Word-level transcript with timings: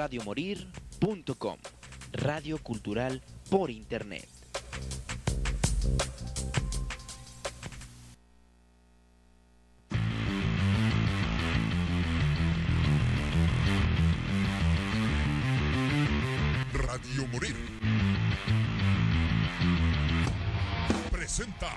radiomorir.com. 0.00 1.58
Radio 2.12 2.56
Cultural 2.62 3.20
por 3.50 3.70
Internet. 3.70 4.26
Radio 16.72 17.26
Morir. 17.30 17.56
Presenta. 21.10 21.76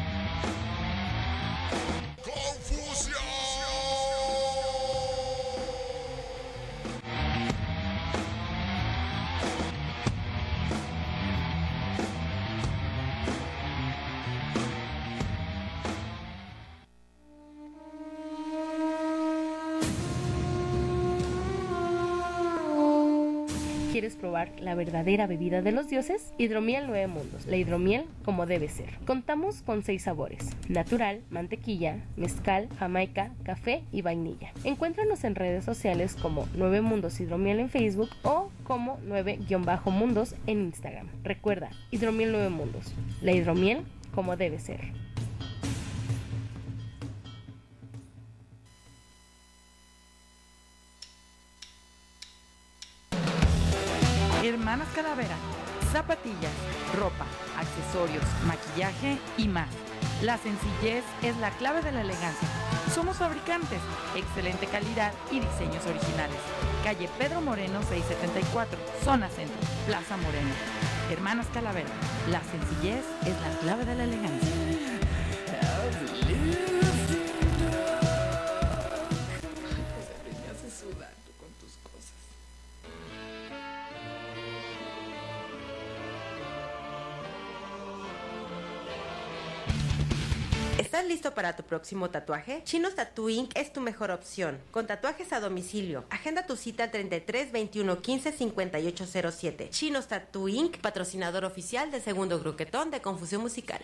La 24.61 24.75
verdadera 24.75 25.27
bebida 25.27 25.61
de 25.61 25.71
los 25.71 25.89
dioses? 25.89 26.33
Hidromiel 26.37 26.85
Nueve 26.87 27.07
Mundos, 27.07 27.45
la 27.47 27.57
hidromiel 27.57 28.05
como 28.23 28.45
debe 28.45 28.69
ser. 28.69 28.97
Contamos 29.05 29.61
con 29.61 29.83
seis 29.83 30.03
sabores: 30.03 30.49
natural, 30.69 31.21
mantequilla, 31.29 32.05
mezcal, 32.15 32.69
jamaica, 32.79 33.31
café 33.43 33.83
y 33.91 34.01
vainilla. 34.01 34.51
Encuéntranos 34.63 35.23
en 35.23 35.35
redes 35.35 35.65
sociales 35.65 36.15
como 36.21 36.47
Nueve 36.55 36.81
Mundos 36.81 37.19
Hidromiel 37.19 37.59
en 37.59 37.69
Facebook 37.69 38.09
o 38.23 38.49
como 38.63 38.97
9-mundos 38.99 40.35
en 40.47 40.61
Instagram. 40.61 41.07
Recuerda, 41.23 41.69
Hidromiel 41.91 42.31
Nueve 42.31 42.49
Mundos, 42.49 42.93
la 43.21 43.31
hidromiel 43.31 43.83
como 44.13 44.37
debe 44.37 44.59
ser. 44.59 44.79
Hermanas 54.71 54.95
Calavera, 54.95 55.35
zapatillas, 55.91 56.53
ropa, 56.97 57.25
accesorios, 57.57 58.23
maquillaje 58.47 59.17
y 59.37 59.49
más. 59.49 59.67
La 60.21 60.37
sencillez 60.37 61.03
es 61.21 61.35
la 61.39 61.49
clave 61.49 61.81
de 61.81 61.91
la 61.91 61.99
elegancia. 61.99 62.47
Somos 62.95 63.17
fabricantes, 63.17 63.81
excelente 64.15 64.67
calidad 64.67 65.11
y 65.29 65.41
diseños 65.41 65.85
originales. 65.85 66.37
Calle 66.85 67.09
Pedro 67.19 67.41
Moreno 67.41 67.81
674, 67.83 68.79
zona 69.03 69.27
centro, 69.27 69.57
Plaza 69.87 70.15
Moreno. 70.15 70.53
Hermanas 71.11 71.47
Calavera, 71.53 71.89
la 72.29 72.39
sencillez 72.41 73.03
es 73.25 73.41
la 73.41 73.59
clave 73.59 73.83
de 73.83 73.95
la 73.95 74.05
elegancia. 74.05 74.70
¿Estás 91.01 91.13
listo 91.13 91.33
para 91.33 91.55
tu 91.55 91.63
próximo 91.63 92.11
tatuaje? 92.11 92.61
Chinos 92.63 92.93
Tattoo 92.93 93.27
Inc. 93.27 93.57
es 93.57 93.73
tu 93.73 93.81
mejor 93.81 94.11
opción. 94.11 94.59
Con 94.69 94.85
tatuajes 94.85 95.33
a 95.33 95.39
domicilio. 95.39 96.05
Agenda 96.11 96.45
tu 96.45 96.55
cita 96.55 96.83
al 96.83 96.91
33 96.91 97.51
21 97.51 98.01
15 98.03 98.31
58 98.31 99.07
07. 99.31 99.69
Chinos 99.71 100.07
Tattoo 100.07 100.47
Inc. 100.47 100.77
patrocinador 100.77 101.43
oficial 101.43 101.89
de 101.89 102.01
Segundo 102.01 102.39
Gruquetón 102.39 102.91
de 102.91 103.01
Confusión 103.01 103.41
Musical. 103.41 103.81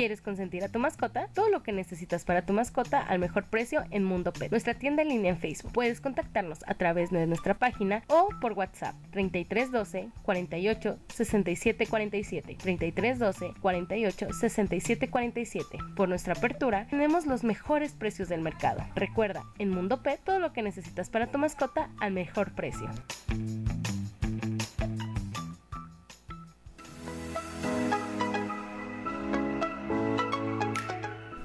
¿Quieres 0.00 0.22
consentir 0.22 0.64
a 0.64 0.68
tu 0.70 0.78
mascota? 0.78 1.28
Todo 1.34 1.50
lo 1.50 1.62
que 1.62 1.72
necesitas 1.72 2.24
para 2.24 2.46
tu 2.46 2.54
mascota 2.54 3.02
al 3.02 3.18
mejor 3.18 3.44
precio 3.50 3.84
en 3.90 4.02
Mundo 4.02 4.32
Pet. 4.32 4.50
Nuestra 4.50 4.72
tienda 4.72 5.02
en 5.02 5.10
línea 5.10 5.32
en 5.32 5.38
Facebook. 5.38 5.72
Puedes 5.74 6.00
contactarnos 6.00 6.60
a 6.66 6.72
través 6.72 7.10
de 7.10 7.26
nuestra 7.26 7.58
página 7.58 8.02
o 8.06 8.30
por 8.40 8.54
WhatsApp 8.54 8.94
3312 9.10 10.08
48 10.22 10.98
67 11.06 11.86
47 11.86 12.56
3312 12.58 13.52
48 13.60 14.32
67 14.32 15.10
47. 15.10 15.78
Por 15.94 16.08
nuestra 16.08 16.32
apertura 16.32 16.86
tenemos 16.88 17.26
los 17.26 17.44
mejores 17.44 17.92
precios 17.92 18.30
del 18.30 18.40
mercado. 18.40 18.82
Recuerda, 18.94 19.42
en 19.58 19.68
Mundo 19.68 20.02
Pet 20.02 20.18
todo 20.24 20.38
lo 20.38 20.54
que 20.54 20.62
necesitas 20.62 21.10
para 21.10 21.26
tu 21.26 21.36
mascota 21.36 21.90
al 22.00 22.12
mejor 22.12 22.54
precio. 22.54 22.88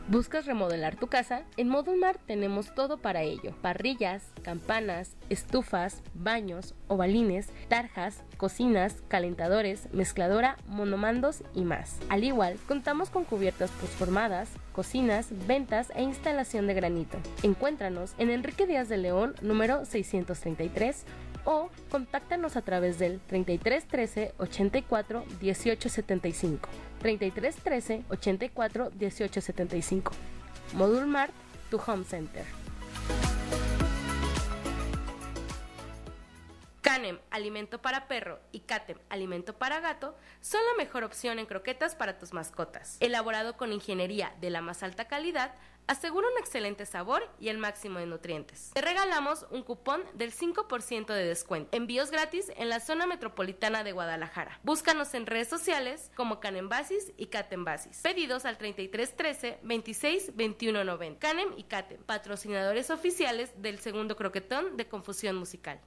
¿Buscas 0.08 0.46
remodelar 0.46 0.98
tu 0.98 1.08
casa? 1.08 1.42
En 1.58 1.68
Modulmar 1.68 2.20
tenemos 2.20 2.76
todo 2.76 3.00
para 3.00 3.24
ello. 3.24 3.56
Parrillas, 3.64 4.22
campanas, 4.44 5.16
estufas, 5.32 6.04
baños, 6.14 6.76
ovalines, 6.88 7.48
tarjas, 7.70 8.22
cocinas, 8.38 9.02
calentadores, 9.08 9.92
mezcladora, 9.94 10.58
monomandos 10.68 11.42
y 11.56 11.62
más. 11.64 11.98
Al 12.10 12.24
igual, 12.24 12.58
contamos 12.68 13.10
con 13.10 13.24
cubiertas 13.24 13.72
postformadas, 13.72 14.52
cocinas, 14.74 15.30
ventas 15.48 15.92
e 15.96 16.04
instalación 16.04 16.68
de 16.68 16.76
granito. 16.76 17.18
Encuéntranos 17.42 18.14
en 18.20 18.30
Enrique 18.30 18.68
Díaz 18.68 18.88
de 18.90 18.98
León, 18.98 19.34
número 19.42 19.86
633 19.86 21.04
o 21.46 21.70
contáctanos 21.90 22.58
a 22.58 22.62
través 22.62 23.00
del 23.00 23.20
33 23.22 23.86
13 23.86 24.34
84 24.38 25.24
18 25.40 25.90
75. 25.90 26.70
33 27.00 27.56
13 27.56 28.04
84 28.10 28.92
18 28.92 29.42
75. 29.42 30.12
Modul 30.74 31.06
Mart, 31.08 31.34
tu 31.70 31.80
home 31.86 32.04
center. 32.04 32.46
Canem, 36.86 37.18
alimento 37.32 37.82
para 37.82 38.08
perro, 38.08 38.40
y 38.52 38.60
Catem, 38.60 39.00
alimento 39.10 39.58
para 39.58 39.80
gato, 39.80 40.16
son 40.40 40.62
la 40.64 40.84
mejor 40.84 41.04
opción 41.04 41.40
en 41.40 41.48
croquetas 41.48 41.96
para 41.96 42.20
tus 42.20 42.32
mascotas. 42.32 42.98
Elaborado 43.00 43.58
con 43.58 43.74
ingeniería 43.74 44.36
de 44.40 44.52
la 44.52 44.62
más 44.62 44.84
alta 44.84 45.06
calidad, 45.08 45.56
asegura 45.88 46.28
un 46.28 46.38
excelente 46.38 46.86
sabor 46.86 47.28
y 47.40 47.50
el 47.50 47.58
máximo 47.58 47.98
de 47.98 48.06
nutrientes. 48.06 48.70
Te 48.76 48.82
regalamos 48.82 49.48
un 49.50 49.64
cupón 49.64 50.04
del 50.14 50.32
5% 50.32 51.08
de 51.08 51.26
descuento. 51.26 51.76
Envíos 51.76 52.12
gratis 52.12 52.52
en 52.56 52.70
la 52.70 52.80
zona 52.80 53.08
metropolitana 53.08 53.84
de 53.84 53.92
Guadalajara. 53.92 54.60
Búscanos 54.62 55.16
en 55.16 55.26
redes 55.26 55.48
sociales 55.48 56.12
como 56.16 56.40
Canem 56.40 56.70
Basis 56.70 57.14
y 57.18 57.26
Catem 57.26 57.66
Basis. 57.66 58.02
Pedidos 58.04 58.46
al 58.46 58.60
3313 58.60 59.58
26 59.64 60.36
21 60.36 60.84
90. 60.84 61.20
Canem 61.20 61.50
y 61.58 61.64
Catem, 61.64 62.04
patrocinadores 62.04 62.92
oficiales 62.92 63.60
del 63.60 63.80
segundo 63.80 64.16
croquetón 64.16 64.78
de 64.78 64.88
Confusión 64.88 65.36
Musical. 65.36 65.82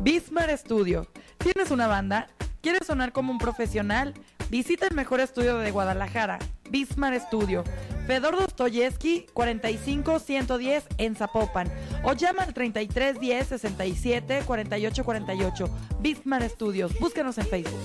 Bismar 0.00 0.56
Studio. 0.56 1.06
¿Tienes 1.38 1.70
una 1.70 1.86
banda? 1.86 2.28
¿Quieres 2.60 2.86
sonar 2.86 3.12
como 3.12 3.32
un 3.32 3.38
profesional? 3.38 4.14
Visita 4.50 4.86
el 4.86 4.94
mejor 4.94 5.20
estudio 5.20 5.58
de 5.58 5.70
Guadalajara, 5.70 6.38
Bismar 6.70 7.18
Studio. 7.20 7.64
Fedor 8.06 8.36
Dostoyevsky 8.36 9.26
45110 9.32 10.84
en 10.98 11.16
Zapopan 11.16 11.72
o 12.02 12.12
llama 12.12 12.42
al 12.42 12.52
3310 12.52 13.48
67 13.48 14.42
48 14.46 15.04
48. 15.04 15.68
Bismar 16.00 16.48
Studios. 16.48 16.98
Búscanos 16.98 17.38
en 17.38 17.46
Facebook. 17.46 17.80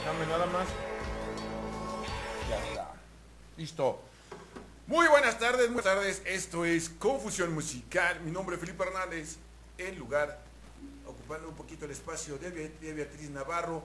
Déjame 0.00 0.26
nada 0.26 0.46
más. 0.46 0.66
Ya 2.48 2.64
está. 2.68 2.92
Listo. 3.56 4.00
Muy 4.86 5.06
buenas 5.08 5.38
tardes, 5.38 5.66
buenas 5.66 5.84
tardes. 5.84 6.22
Esto 6.24 6.64
es 6.64 6.88
Confusión 6.88 7.52
Musical. 7.52 8.20
Mi 8.20 8.30
nombre 8.30 8.56
es 8.56 8.60
Felipe 8.60 8.82
Hernández. 8.82 9.36
En 9.78 9.98
lugar, 9.98 10.40
ocupando 11.06 11.48
un 11.48 11.54
poquito 11.54 11.84
el 11.84 11.90
espacio 11.92 12.38
de, 12.38 12.50
Be- 12.50 12.72
de 12.80 12.92
Beatriz 12.92 13.30
Navarro, 13.30 13.82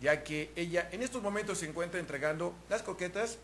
ya 0.00 0.22
que 0.22 0.50
ella 0.56 0.88
en 0.92 1.02
estos 1.02 1.22
momentos 1.22 1.58
se 1.58 1.66
encuentra 1.66 2.00
entregando 2.00 2.54
las 2.68 2.82
coquetas 2.82 3.38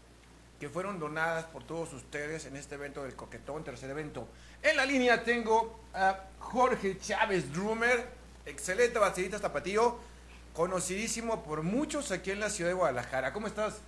que 0.61 0.69
fueron 0.69 0.99
donadas 1.01 1.45
por 1.47 1.65
todos 1.65 1.93
ustedes 1.93 2.47
en 2.47 2.57
este 2.57 2.77
evento 2.77 3.03
del 3.03 3.15
Coquetón, 3.17 3.65
tercer 3.65 3.91
evento. 3.91 4.29
En 4.63 4.77
la 4.77 4.87
línea 4.87 5.25
tengo 5.25 5.81
a 5.93 6.21
Jorge 6.39 6.99
Chávez 7.01 7.53
Drummer, 7.53 8.07
excelente 8.47 8.99
baterista 8.99 9.41
tapatío, 9.41 9.99
conocidísimo 10.53 11.43
por 11.45 11.63
muchos 11.63 12.11
aquí 12.11 12.31
en 12.31 12.41
la 12.41 12.51
ciudad 12.51 12.71
de 12.71 12.75
Guadalajara. 12.75 13.33
¿Cómo 13.33 13.47
estás? 13.47 13.81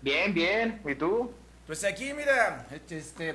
Bien, 0.00 0.32
bien. 0.32 0.80
¿Y 0.86 0.94
tú? 0.94 1.32
Pues 1.66 1.84
aquí, 1.84 2.14
mira, 2.14 2.66
este, 2.88 3.34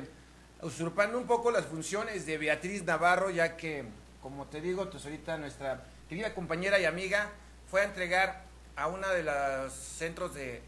usurpando 0.62 1.18
un 1.18 1.28
poco 1.28 1.52
las 1.52 1.66
funciones 1.66 2.26
de 2.26 2.38
Beatriz 2.38 2.84
Navarro, 2.84 3.30
ya 3.30 3.56
que, 3.58 3.84
como 4.22 4.46
te 4.46 4.60
digo, 4.62 4.90
pues 4.90 5.06
ahorita 5.06 5.38
nuestra 5.38 5.84
querida 6.10 6.34
compañera 6.34 6.80
y 6.80 6.86
amiga 6.86 7.30
fue 7.70 7.82
a 7.82 7.84
entregar 7.86 8.44
a 8.76 8.88
una 8.88 9.10
de 9.10 9.24
los 9.24 9.72
centros 9.74 10.34
de, 10.34 10.62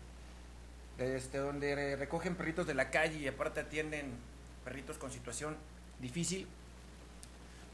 de 0.98 1.18
este, 1.18 1.40
donde 1.40 1.74
re- 1.74 1.96
recogen 1.96 2.36
perritos 2.36 2.68
de 2.68 2.76
la 2.76 2.92
calle 2.92 3.18
y 3.18 3.28
aparte 3.28 3.62
atienden 3.62 4.12
perritos 4.64 4.98
con 4.98 5.12
situación 5.12 5.58
difícil. 6.00 6.48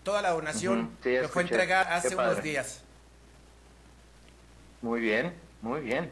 Toda 0.03 0.22
la 0.22 0.29
donación 0.31 0.79
Ujú, 0.79 0.89
sí, 1.03 1.10
que 1.10 1.27
fue 1.27 1.43
entregada 1.43 1.96
hace 1.96 2.15
unos 2.15 2.41
días. 2.43 2.81
Muy 4.81 5.00
bien, 5.01 5.33
muy 5.61 5.81
bien. 5.81 6.09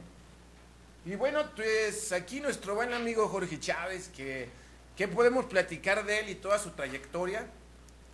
Y 1.05 1.15
bueno, 1.15 1.43
pues 1.55 2.11
aquí 2.11 2.39
nuestro 2.39 2.75
buen 2.75 2.93
amigo 2.93 3.27
Jorge 3.27 3.59
Chávez, 3.59 4.09
que, 4.09 4.49
que 4.95 5.07
podemos 5.07 5.45
platicar 5.45 6.05
de 6.05 6.19
él 6.19 6.29
y 6.29 6.35
toda 6.35 6.59
su 6.59 6.71
trayectoria. 6.71 7.47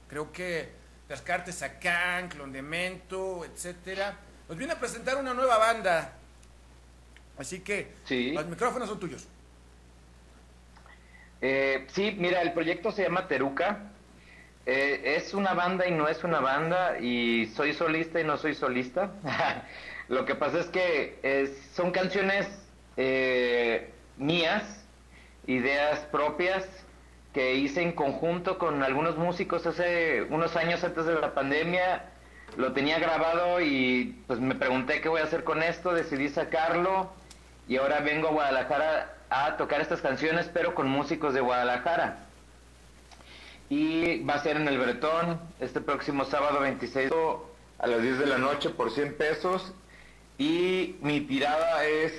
Creo 0.07 0.31
que 0.31 0.69
Descartes 1.09 1.61
Acán, 1.61 2.29
Clondemento, 2.29 3.43
etcétera. 3.43 4.17
Nos 4.47 4.57
viene 4.57 4.73
a 4.73 4.79
presentar 4.79 5.17
una 5.17 5.33
nueva 5.33 5.57
banda. 5.57 6.13
Así 7.37 7.59
que 7.59 7.91
Sí. 8.05 8.31
los 8.31 8.45
micrófonos 8.45 8.87
son 8.87 8.99
tuyos. 8.99 9.27
Eh, 11.41 11.85
sí, 11.91 12.15
mira, 12.17 12.41
el 12.41 12.53
proyecto 12.53 12.91
se 12.91 13.03
llama 13.03 13.27
Teruca. 13.27 13.91
Eh, 14.65 15.15
es 15.17 15.33
una 15.33 15.53
banda 15.53 15.85
y 15.87 15.91
no 15.91 16.07
es 16.07 16.23
una 16.23 16.39
banda, 16.39 16.97
y 16.99 17.47
soy 17.55 17.73
solista 17.73 18.19
y 18.19 18.23
no 18.23 18.37
soy 18.37 18.55
solista. 18.55 19.11
Lo 20.07 20.25
que 20.25 20.35
pasa 20.35 20.59
es 20.59 20.67
que 20.67 21.53
son 21.73 21.91
canciones 21.91 22.47
eh, 22.97 23.91
mías, 24.17 24.83
ideas 25.47 25.99
propias, 26.11 26.67
que 27.33 27.55
hice 27.55 27.81
en 27.81 27.91
conjunto 27.91 28.57
con 28.57 28.81
algunos 28.81 29.17
músicos 29.17 29.65
hace 29.67 30.23
unos 30.29 30.55
años 30.55 30.83
antes 30.83 31.05
de 31.05 31.19
la 31.19 31.33
pandemia. 31.33 32.05
Lo 32.55 32.71
tenía 32.71 32.99
grabado 32.99 33.59
y 33.59 34.23
pues 34.27 34.39
me 34.39 34.55
pregunté 34.55 35.01
qué 35.01 35.09
voy 35.09 35.21
a 35.21 35.25
hacer 35.25 35.43
con 35.43 35.61
esto, 35.61 35.93
decidí 35.93 36.29
sacarlo 36.29 37.11
y 37.67 37.77
ahora 37.77 37.99
vengo 37.99 38.29
a 38.29 38.31
Guadalajara 38.31 39.15
a 39.29 39.57
tocar 39.57 39.81
estas 39.81 40.01
canciones, 40.01 40.49
pero 40.53 40.75
con 40.75 40.87
músicos 40.87 41.33
de 41.33 41.41
Guadalajara. 41.41 42.19
Y 43.69 44.23
va 44.23 44.35
a 44.35 44.43
ser 44.43 44.57
en 44.57 44.67
el 44.67 44.77
Bretón 44.77 45.41
este 45.59 45.81
próximo 45.81 46.23
sábado 46.23 46.61
26 46.61 47.11
a 47.79 47.87
las 47.87 48.01
10 48.01 48.19
de 48.19 48.25
la 48.27 48.37
noche 48.37 48.69
por 48.69 48.91
100 48.91 49.17
pesos. 49.17 49.73
Y 50.37 50.95
mi 51.01 51.21
tirada 51.21 51.85
es 51.85 52.13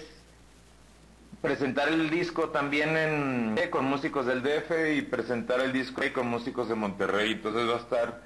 presentar 1.42 1.88
el 1.88 2.10
disco 2.10 2.48
también 2.48 2.96
en, 2.96 3.58
eh, 3.58 3.70
con 3.70 3.84
músicos 3.84 4.26
del 4.26 4.42
DF 4.42 4.96
y 4.96 5.02
presentar 5.02 5.60
el 5.60 5.72
disco 5.72 6.02
ahí 6.02 6.10
con 6.10 6.26
músicos 6.26 6.68
de 6.68 6.74
Monterrey. 6.74 7.32
Entonces 7.32 7.68
va 7.68 7.74
a 7.74 7.80
estar 7.80 8.22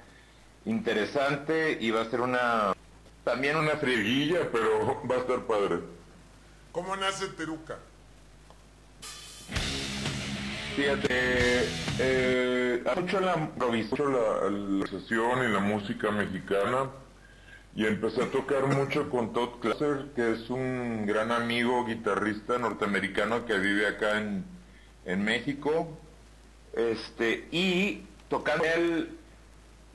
interesante 0.65 1.77
y 1.79 1.91
va 1.91 2.01
a 2.01 2.05
ser 2.05 2.21
una 2.21 2.73
también 3.23 3.57
una 3.57 3.71
frieguilla, 3.71 4.49
pero 4.51 5.01
va 5.09 5.15
a 5.15 5.19
estar 5.19 5.41
padre. 5.41 5.79
¿Cómo 6.71 6.95
nace 6.95 7.27
Teruca? 7.27 7.77
Fíjate, 10.75 11.67
eh, 11.99 12.83
mucho 12.95 13.19
la 13.19 13.35
improvisación, 13.35 14.13
la, 14.13 14.49
la 14.49 14.87
sesión 14.87 15.43
y 15.43 15.51
la 15.51 15.59
música 15.59 16.11
mexicana 16.11 16.89
y 17.75 17.85
empecé 17.85 18.23
a 18.23 18.31
tocar 18.31 18.67
mucho 18.67 19.09
con 19.09 19.31
Todd 19.31 19.59
Classer, 19.61 20.07
que 20.15 20.31
es 20.31 20.49
un 20.49 21.05
gran 21.05 21.31
amigo 21.31 21.85
guitarrista 21.85 22.57
norteamericano 22.57 23.45
que 23.45 23.57
vive 23.57 23.87
acá 23.87 24.17
en, 24.17 24.43
en 25.05 25.23
México. 25.23 25.87
Este, 26.73 27.47
y 27.51 28.03
tocando 28.29 28.65
él 28.65 29.17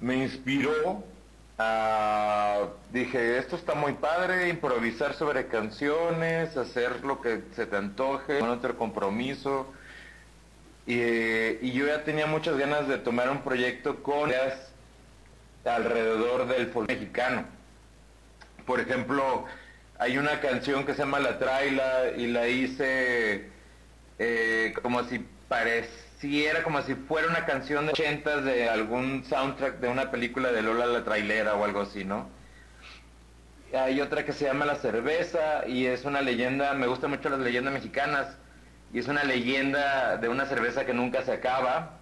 me 0.01 0.17
inspiró 0.17 1.05
a, 1.59 2.69
dije, 2.93 3.39
esto 3.39 3.57
está 3.57 3.75
muy 3.75 3.93
padre, 3.95 4.49
improvisar 4.49 5.15
sobre 5.15 5.47
canciones, 5.47 6.57
hacer 6.57 7.05
lo 7.05 7.21
que 7.21 7.43
se 7.55 7.67
te 7.67 7.77
antoje, 7.77 8.41
no 8.41 8.59
tener 8.59 8.77
compromiso. 8.77 9.71
Y, 10.87 10.95
y 10.95 11.73
yo 11.73 11.87
ya 11.87 12.05
tenía 12.05 12.27
muchas 12.27 12.57
ganas 12.57 12.89
de 12.89 12.97
tomar 12.99 13.29
un 13.29 13.43
proyecto 13.43 14.03
con 14.03 14.31
ideas 14.31 14.73
alrededor 15.65 16.47
del 16.47 16.69
folk 16.69 16.89
mexicano. 16.89 17.56
Por 18.67 18.81
ejemplo, 18.81 19.45
hay 19.99 20.19
una 20.19 20.41
canción 20.41 20.85
que 20.85 20.93
se 20.93 21.01
llama 21.01 21.21
La 21.21 21.39
Traila 21.39 22.11
y 22.17 22.27
la 22.27 22.49
hice 22.49 23.51
eh, 24.19 24.75
como 24.83 25.05
si 25.05 25.21
pareciera, 25.49 26.63
como 26.65 26.83
si 26.83 26.95
fuera 26.95 27.29
una 27.29 27.47
canción 27.47 27.87
de 27.87 27.93
ochentas 27.93 28.45
de 28.45 28.69
algún 28.69 29.25
soundtrack 29.25 29.79
de 29.79 29.89
una 29.89 30.11
película 30.11 30.51
de 30.51 30.63
Lola 30.63 30.87
la 30.87 31.05
Trailera 31.05 31.55
o 31.55 31.65
algo 31.65 31.83
así, 31.83 32.05
¿no? 32.05 32.29
Hay 33.73 34.01
otra 34.01 34.25
que 34.25 34.33
se 34.33 34.47
llama 34.47 34.65
La 34.65 34.77
Cerveza 34.77 35.67
y 35.67 35.87
es 35.87 36.05
una 36.05 36.23
leyenda, 36.23 36.75
me 36.75 36.87
gustan 36.87 37.11
mucho 37.11 37.29
las 37.29 37.41
leyendas 37.41 37.73
mexicanas 37.75 38.37
y 38.93 38.99
es 38.99 39.09
una 39.09 39.25
leyenda 39.25 40.17
de 40.17 40.29
una 40.29 40.47
cerveza 40.47 40.85
que 40.85 40.95
nunca 40.95 41.23
se 41.23 41.33
acaba 41.33 41.99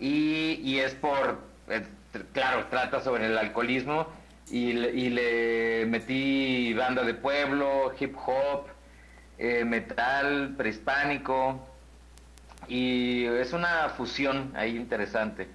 y, 0.00 0.60
y 0.62 0.80
es 0.80 0.94
por, 0.94 1.38
eh, 1.68 1.86
claro, 2.32 2.66
trata 2.70 3.00
sobre 3.00 3.26
el 3.26 3.38
alcoholismo 3.38 4.08
y, 4.50 4.72
le- 4.72 4.90
y 4.92 5.10
le 5.10 5.86
metí 5.86 6.72
banda 6.74 7.02
de 7.02 7.14
pueblo, 7.14 7.92
hip 7.98 8.14
hop, 8.26 8.66
eh, 9.38 9.64
metal, 9.64 10.54
prehispánico 10.56 11.66
y 12.68 13.24
es 13.26 13.52
una 13.52 13.88
fusión 13.90 14.52
ahí 14.56 14.76
interesante. 14.76 15.48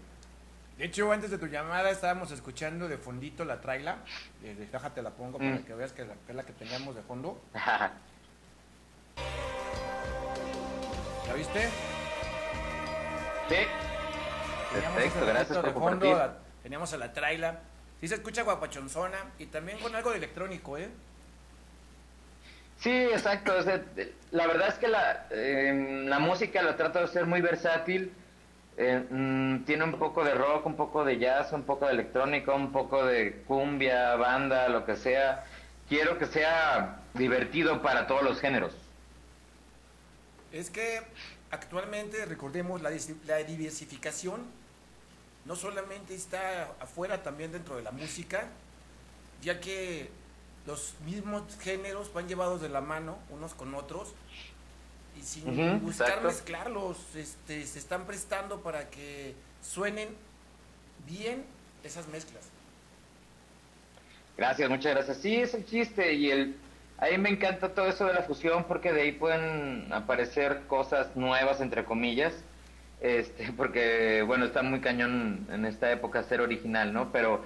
De 0.78 0.86
hecho, 0.86 1.12
antes 1.12 1.30
de 1.30 1.38
tu 1.38 1.48
llamada 1.48 1.90
estábamos 1.90 2.32
escuchando 2.32 2.88
de 2.88 2.98
fondito 2.98 3.44
la 3.44 3.60
traila. 3.60 3.98
Eh, 4.44 4.68
Déjate 4.72 5.02
la 5.02 5.10
pongo 5.12 5.38
para 5.38 5.56
Mm. 5.56 5.64
que 5.64 5.74
veas 5.74 5.92
que, 5.92 6.06
la- 6.06 6.14
que 6.14 6.32
es 6.32 6.36
la 6.36 6.44
que 6.44 6.54
teníamos 6.54 6.96
de 6.96 7.02
fondo. 7.02 7.42
¿La 11.28 11.34
viste? 11.36 11.70
Sí. 13.50 13.56
Teníamos 14.74 14.96
Perfecto, 15.02 15.26
gracias 15.26 15.58
por 15.58 15.66
de 15.66 15.72
fondo, 15.74 15.90
compartir. 15.90 16.16
la- 16.16 16.38
teníamos 16.64 16.94
a 16.94 16.98
la 16.98 17.14
traila. 17.14 17.60
Sí 18.00 18.08
se 18.08 18.16
escucha 18.16 18.44
guapachonzona 18.44 19.34
y 19.38 19.48
también 19.48 19.80
con 19.80 19.96
algo 19.96 20.12
de 20.12 20.18
electrónico, 20.18 20.78
¿eh? 20.78 20.90
Sí, 22.78 22.90
exacto. 22.92 23.58
o 23.58 23.62
sea, 23.64 23.84
la 24.32 24.48
verdad 24.48 24.70
es 24.70 24.76
que 24.76 24.88
la, 24.88 25.28
eh, 25.32 26.04
la 26.08 26.20
música 26.20 26.62
la 26.62 26.78
trato 26.78 27.00
de 27.02 27.08
ser 27.08 27.26
muy 27.26 27.42
versátil. 27.42 28.16
eh, 28.78 29.06
mm, 29.10 29.66
tiene 29.66 29.84
un 29.84 30.00
poco 30.00 30.24
de 30.24 30.34
rock, 30.34 30.66
un 30.66 30.78
poco 30.78 31.04
de 31.04 31.18
jazz, 31.20 31.52
un 31.52 31.66
poco 31.66 31.86
de 31.88 31.92
electrónica, 31.94 32.54
un 32.54 32.72
poco 32.72 33.06
de 33.06 33.44
cumbia, 33.44 34.16
banda, 34.16 34.70
lo 34.70 34.86
que 34.86 34.96
sea. 34.96 35.46
Quiero 35.88 36.18
que 36.18 36.26
sea 36.28 37.04
divertido 37.14 37.82
para 37.82 38.08
todos 38.08 38.24
los 38.24 38.40
géneros. 38.40 38.74
Es 40.52 40.70
que 40.70 41.02
actualmente, 41.52 42.26
recordemos, 42.26 42.82
la, 42.82 42.92
la 43.26 43.38
diversificación 43.44 44.54
no 45.46 45.56
solamente 45.56 46.16
está 46.16 46.72
afuera, 46.80 47.24
también 47.24 47.52
dentro 47.52 47.76
de 47.76 47.84
la 47.84 47.92
música, 47.92 48.48
ya 49.42 49.60
que 49.60 50.10
los 50.66 50.94
mismos 51.06 51.44
géneros 51.60 52.14
van 52.14 52.28
llevados 52.28 52.62
de 52.62 52.70
la 52.70 52.82
mano 52.82 53.18
unos 53.30 53.54
con 53.54 53.74
otros 53.74 54.14
y 55.18 55.24
sin 55.24 55.46
buscar 55.82 56.10
exacto. 56.10 56.28
mezclarlos, 56.28 56.98
este, 57.16 57.66
se 57.66 57.80
están 57.80 58.06
prestando 58.06 58.62
para 58.62 58.90
que 58.90 59.34
suenen 59.64 60.10
bien 61.08 61.44
esas 61.84 62.08
mezclas. 62.08 62.44
Gracias, 64.38 64.70
muchas 64.70 64.94
gracias. 64.94 65.18
Sí, 65.18 65.36
es 65.36 65.54
el 65.54 65.66
chiste 65.66 66.14
y 66.14 66.32
el 66.32 66.56
a 67.00 67.08
mí 67.08 67.18
me 67.18 67.30
encanta 67.30 67.74
todo 67.74 67.88
eso 67.88 68.06
de 68.06 68.14
la 68.14 68.24
fusión 68.24 68.66
porque 68.66 68.92
de 68.92 69.02
ahí 69.04 69.12
pueden 69.14 69.92
aparecer 69.92 70.64
cosas 70.68 71.16
nuevas 71.16 71.62
entre 71.62 71.86
comillas. 71.86 72.34
Este, 73.02 73.52
porque 73.58 74.24
bueno, 74.26 74.46
está 74.46 74.62
muy 74.62 74.80
cañón 74.82 75.48
en 75.52 75.66
esta 75.66 75.92
época 75.92 76.24
ser 76.24 76.42
original, 76.42 76.94
¿no? 76.94 77.12
Pero 77.12 77.42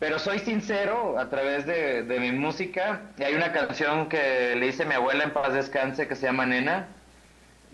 pero 0.00 0.18
soy 0.18 0.38
sincero 0.38 1.18
a 1.18 1.28
través 1.28 1.66
de, 1.66 2.16
mi 2.18 2.32
música. 2.32 3.02
Y 3.18 3.22
hay 3.22 3.34
una 3.34 3.52
canción 3.52 4.08
que 4.08 4.56
le 4.56 4.66
hice 4.66 4.84
a 4.84 4.86
mi 4.86 4.94
abuela 4.94 5.24
en 5.24 5.32
paz 5.32 5.52
descanse 5.52 6.08
que 6.08 6.16
se 6.16 6.26
llama 6.26 6.46
Nena. 6.46 6.88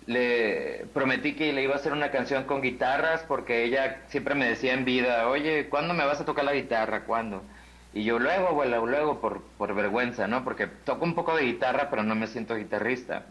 Le 0.06 0.86
prometí 0.92 1.34
que 1.34 1.52
le 1.52 1.62
iba 1.62 1.74
a 1.74 1.76
hacer 1.76 1.92
una 1.92 2.10
canción 2.10 2.44
con 2.44 2.62
guitarras 2.62 3.24
porque 3.28 3.62
ella 3.64 4.02
siempre 4.08 4.34
me 4.34 4.48
decía 4.48 4.74
en 4.74 4.84
vida, 4.84 5.28
oye, 5.28 5.68
¿cuándo 5.68 5.94
me 5.94 6.04
vas 6.04 6.20
a 6.20 6.24
tocar 6.24 6.44
la 6.44 6.52
guitarra? 6.52 7.04
¿Cuándo? 7.04 7.44
Y 7.94 8.02
yo 8.02 8.18
luego, 8.18 8.48
abuela, 8.48 8.78
luego 8.78 9.20
por, 9.20 9.42
por 9.56 9.74
vergüenza, 9.76 10.26
¿no? 10.26 10.42
Porque 10.42 10.66
toco 10.66 11.04
un 11.04 11.14
poco 11.14 11.36
de 11.36 11.44
guitarra, 11.44 11.90
pero 11.90 12.02
no 12.02 12.16
me 12.16 12.26
siento 12.26 12.56
guitarrista. 12.56 13.26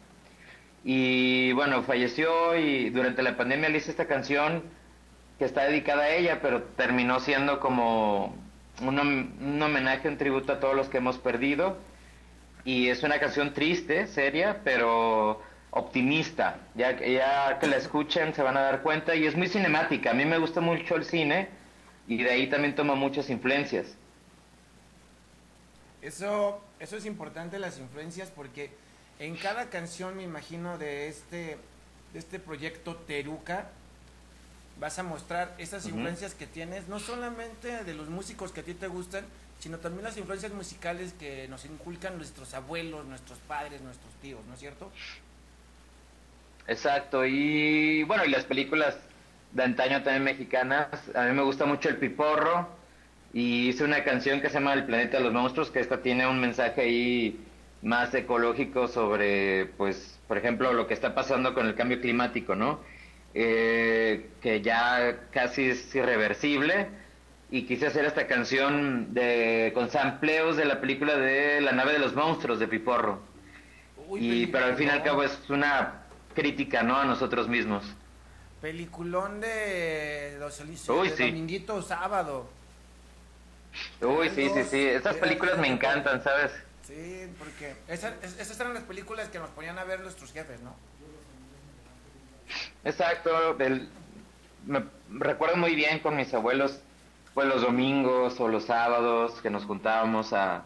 Y 0.87 1.51
bueno, 1.53 1.81
falleció 1.81 2.55
y 2.55 2.91
durante 2.91 3.23
la 3.23 3.35
pandemia 3.35 3.69
le 3.69 3.79
hice 3.79 3.89
esta 3.89 4.05
canción 4.05 4.61
que 5.39 5.45
está 5.45 5.63
dedicada 5.63 6.03
a 6.03 6.09
ella, 6.11 6.39
pero 6.43 6.61
terminó 6.61 7.19
siendo 7.19 7.59
como 7.59 8.35
un, 8.81 8.99
un 8.99 9.61
homenaje, 9.63 10.07
un 10.07 10.17
tributo 10.17 10.53
a 10.53 10.59
todos 10.59 10.75
los 10.75 10.87
que 10.87 10.99
hemos 10.99 11.17
perdido. 11.17 11.77
Y 12.65 12.89
es 12.89 13.01
una 13.01 13.19
canción 13.19 13.51
triste, 13.53 14.05
seria, 14.05 14.61
pero 14.63 15.41
optimista. 15.71 16.59
Ya, 16.75 16.95
ya 16.99 17.57
que 17.57 17.65
la 17.65 17.77
escuchen 17.77 18.35
se 18.35 18.43
van 18.43 18.55
a 18.55 18.61
dar 18.61 18.83
cuenta 18.83 19.15
y 19.15 19.25
es 19.25 19.35
muy 19.35 19.47
cinemática. 19.47 20.11
A 20.11 20.13
mí 20.13 20.23
me 20.23 20.37
gusta 20.37 20.61
mucho 20.61 20.95
el 20.95 21.03
cine 21.03 21.49
y 22.07 22.21
de 22.21 22.29
ahí 22.29 22.47
también 22.47 22.75
toma 22.75 22.93
muchas 22.93 23.31
influencias. 23.31 23.97
Eso, 26.03 26.61
eso 26.79 26.95
es 26.95 27.07
importante 27.07 27.57
las 27.57 27.79
influencias 27.79 28.29
porque 28.29 28.84
en 29.19 29.35
cada 29.37 29.69
canción 29.69 30.17
me 30.17 30.23
imagino 30.23 30.77
de 30.77 31.07
este, 31.07 31.57
de 32.13 32.19
este 32.19 32.39
proyecto 32.39 32.95
Teruca 32.95 33.69
vas 34.79 34.99
a 34.99 35.03
mostrar 35.03 35.53
esas 35.57 35.85
influencias 35.85 36.35
que 36.35 36.47
tienes, 36.47 36.87
no 36.87 36.99
solamente 36.99 37.83
de 37.83 37.93
los 37.93 38.09
músicos 38.09 38.51
que 38.51 38.59
a 38.59 38.63
ti 38.63 38.73
te 38.73 38.87
gustan, 38.87 39.23
sino 39.59 39.77
también 39.77 40.03
las 40.03 40.17
influencias 40.17 40.51
musicales 40.51 41.13
que 41.13 41.47
nos 41.47 41.63
inculcan 41.65 42.17
nuestros 42.17 42.53
abuelos, 42.53 43.05
nuestros 43.05 43.39
padres, 43.39 43.81
nuestros 43.81 44.13
tíos, 44.21 44.41
¿no 44.47 44.53
es 44.53 44.59
cierto? 44.59 44.91
Exacto, 46.67 47.25
y 47.25 48.03
bueno, 48.03 48.25
y 48.25 48.29
las 48.29 48.43
películas 48.43 48.97
de 49.53 49.63
antaño 49.63 50.03
también 50.03 50.23
mexicanas, 50.23 50.89
a 51.15 51.23
mí 51.23 51.31
me 51.31 51.43
gusta 51.43 51.65
mucho 51.65 51.87
El 51.87 51.97
Piporro, 51.97 52.67
y 53.33 53.69
hice 53.69 53.83
una 53.83 54.03
canción 54.03 54.41
que 54.41 54.47
se 54.49 54.55
llama 54.55 54.73
El 54.73 54.85
Planeta 54.85 55.17
de 55.17 55.23
los 55.23 55.33
Monstruos, 55.33 55.69
que 55.69 55.79
esta 55.79 56.01
tiene 56.01 56.27
un 56.27 56.39
mensaje 56.39 56.81
ahí 56.81 57.44
más 57.85 58.13
ecológico 58.15 58.87
sobre, 58.87 59.67
pues, 59.77 60.19
por 60.27 60.37
ejemplo, 60.37 60.73
lo 60.73 60.87
que 60.87 60.95
está 60.95 61.13
pasando 61.13 61.53
con 61.53 61.67
el 61.67 61.75
cambio 61.75 62.01
climático, 62.01 62.55
¿no? 62.55 62.79
Eh, 63.35 64.31
que 64.41 64.61
ya 64.61 65.27
casi 65.31 65.69
es 65.69 65.93
irreversible, 65.93 66.87
y 67.51 67.67
quise 67.67 67.85
hacer 67.85 68.05
esta 68.05 68.25
canción 68.25 69.13
de, 69.13 69.71
con 69.75 69.91
sampleos 69.91 70.57
de 70.57 70.65
la 70.65 70.81
película 70.81 71.15
de 71.15 71.61
La 71.61 71.73
nave 71.73 71.93
de 71.93 71.99
los 71.99 72.15
monstruos 72.15 72.59
de 72.59 72.67
Piporro. 72.67 73.19
y, 74.17 74.47
pero 74.47 74.65
al 74.65 74.75
fin 74.75 74.87
y 74.87 74.89
al 74.89 75.03
cabo 75.03 75.21
es 75.21 75.39
una 75.49 76.05
crítica, 76.33 76.81
¿no? 76.81 76.97
A 76.97 77.05
nosotros 77.05 77.47
mismos. 77.47 77.85
Peliculón 78.61 79.41
de 79.41 80.37
los 80.39 80.59
Uy, 80.89 81.09
de 81.09 81.15
sí. 81.15 81.27
Dominguito 81.27 81.83
Sábado. 81.83 82.49
Uy, 84.01 84.29
sí, 84.29 84.49
sí, 84.49 84.63
sí. 84.63 84.87
Estas 84.87 85.17
películas 85.17 85.59
me 85.59 85.67
encantan, 85.67 86.23
¿sabes? 86.23 86.51
Sí, 86.87 87.27
porque 87.39 87.75
esa- 87.87 88.13
es- 88.21 88.39
esas 88.39 88.59
eran 88.59 88.73
las 88.73 88.83
películas 88.83 89.29
que 89.29 89.39
nos 89.39 89.49
ponían 89.49 89.77
a 89.79 89.83
ver 89.83 90.01
nuestros 90.01 90.31
jefes, 90.31 90.61
¿no? 90.61 90.75
Exacto. 92.83 93.57
el- 93.59 93.89
me 94.67 94.83
recuerdo 95.09 95.57
muy 95.57 95.75
bien 95.75 95.99
con 95.99 96.15
mis 96.15 96.33
abuelos, 96.33 96.79
pues 97.33 97.47
los 97.47 97.61
domingos 97.61 98.39
o 98.39 98.47
los 98.47 98.65
sábados 98.65 99.41
que 99.41 99.49
nos 99.49 99.65
juntábamos 99.65 100.33
a, 100.33 100.63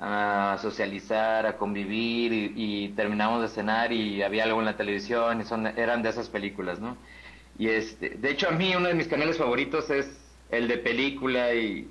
a 0.00 0.58
socializar, 0.60 1.46
a 1.46 1.56
convivir 1.56 2.32
y, 2.32 2.52
y 2.56 2.88
terminábamos 2.90 3.42
de 3.42 3.48
cenar 3.48 3.92
y 3.92 4.22
había 4.22 4.44
algo 4.44 4.60
en 4.60 4.66
la 4.66 4.76
televisión 4.76 5.40
y 5.40 5.44
son, 5.44 5.66
eran 5.66 6.02
de 6.02 6.10
esas 6.10 6.28
películas, 6.28 6.78
¿no? 6.80 6.96
Y 7.58 7.68
este, 7.68 8.10
de 8.10 8.30
hecho 8.30 8.48
a 8.48 8.52
mí 8.52 8.74
uno 8.76 8.88
de 8.88 8.94
mis 8.94 9.08
canales 9.08 9.38
favoritos 9.38 9.88
es 9.90 10.08
el 10.50 10.68
de 10.68 10.78
película 10.78 11.54
y, 11.54 11.90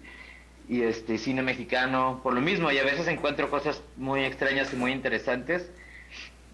y 0.69 0.81
este 0.83 1.17
cine 1.17 1.41
mexicano, 1.41 2.19
por 2.23 2.33
lo 2.33 2.41
mismo, 2.41 2.71
y 2.71 2.77
a 2.77 2.83
veces 2.83 3.07
encuentro 3.07 3.49
cosas 3.49 3.81
muy 3.97 4.23
extrañas 4.23 4.73
y 4.73 4.75
muy 4.75 4.91
interesantes. 4.91 5.69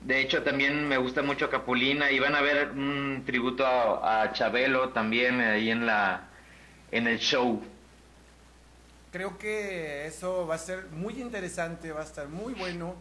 De 0.01 0.21
hecho, 0.21 0.43
también 0.43 0.87
me 0.87 0.97
gusta 0.97 1.21
mucho 1.21 1.49
Capulina 1.49 2.11
y 2.11 2.19
van 2.19 2.35
a 2.35 2.41
ver 2.41 2.71
un 2.71 3.23
tributo 3.25 3.65
a, 3.65 4.23
a 4.23 4.33
Chabelo 4.33 4.89
también 4.89 5.41
ahí 5.41 5.69
en 5.69 5.85
la 5.85 6.29
en 6.91 7.07
el 7.07 7.19
show. 7.19 7.61
Creo 9.11 9.37
que 9.37 10.05
eso 10.05 10.45
va 10.47 10.55
a 10.55 10.59
ser 10.59 10.85
muy 10.91 11.19
interesante, 11.19 11.91
va 11.91 12.01
a 12.01 12.05
estar 12.05 12.27
muy 12.27 12.53
bueno, 12.53 12.95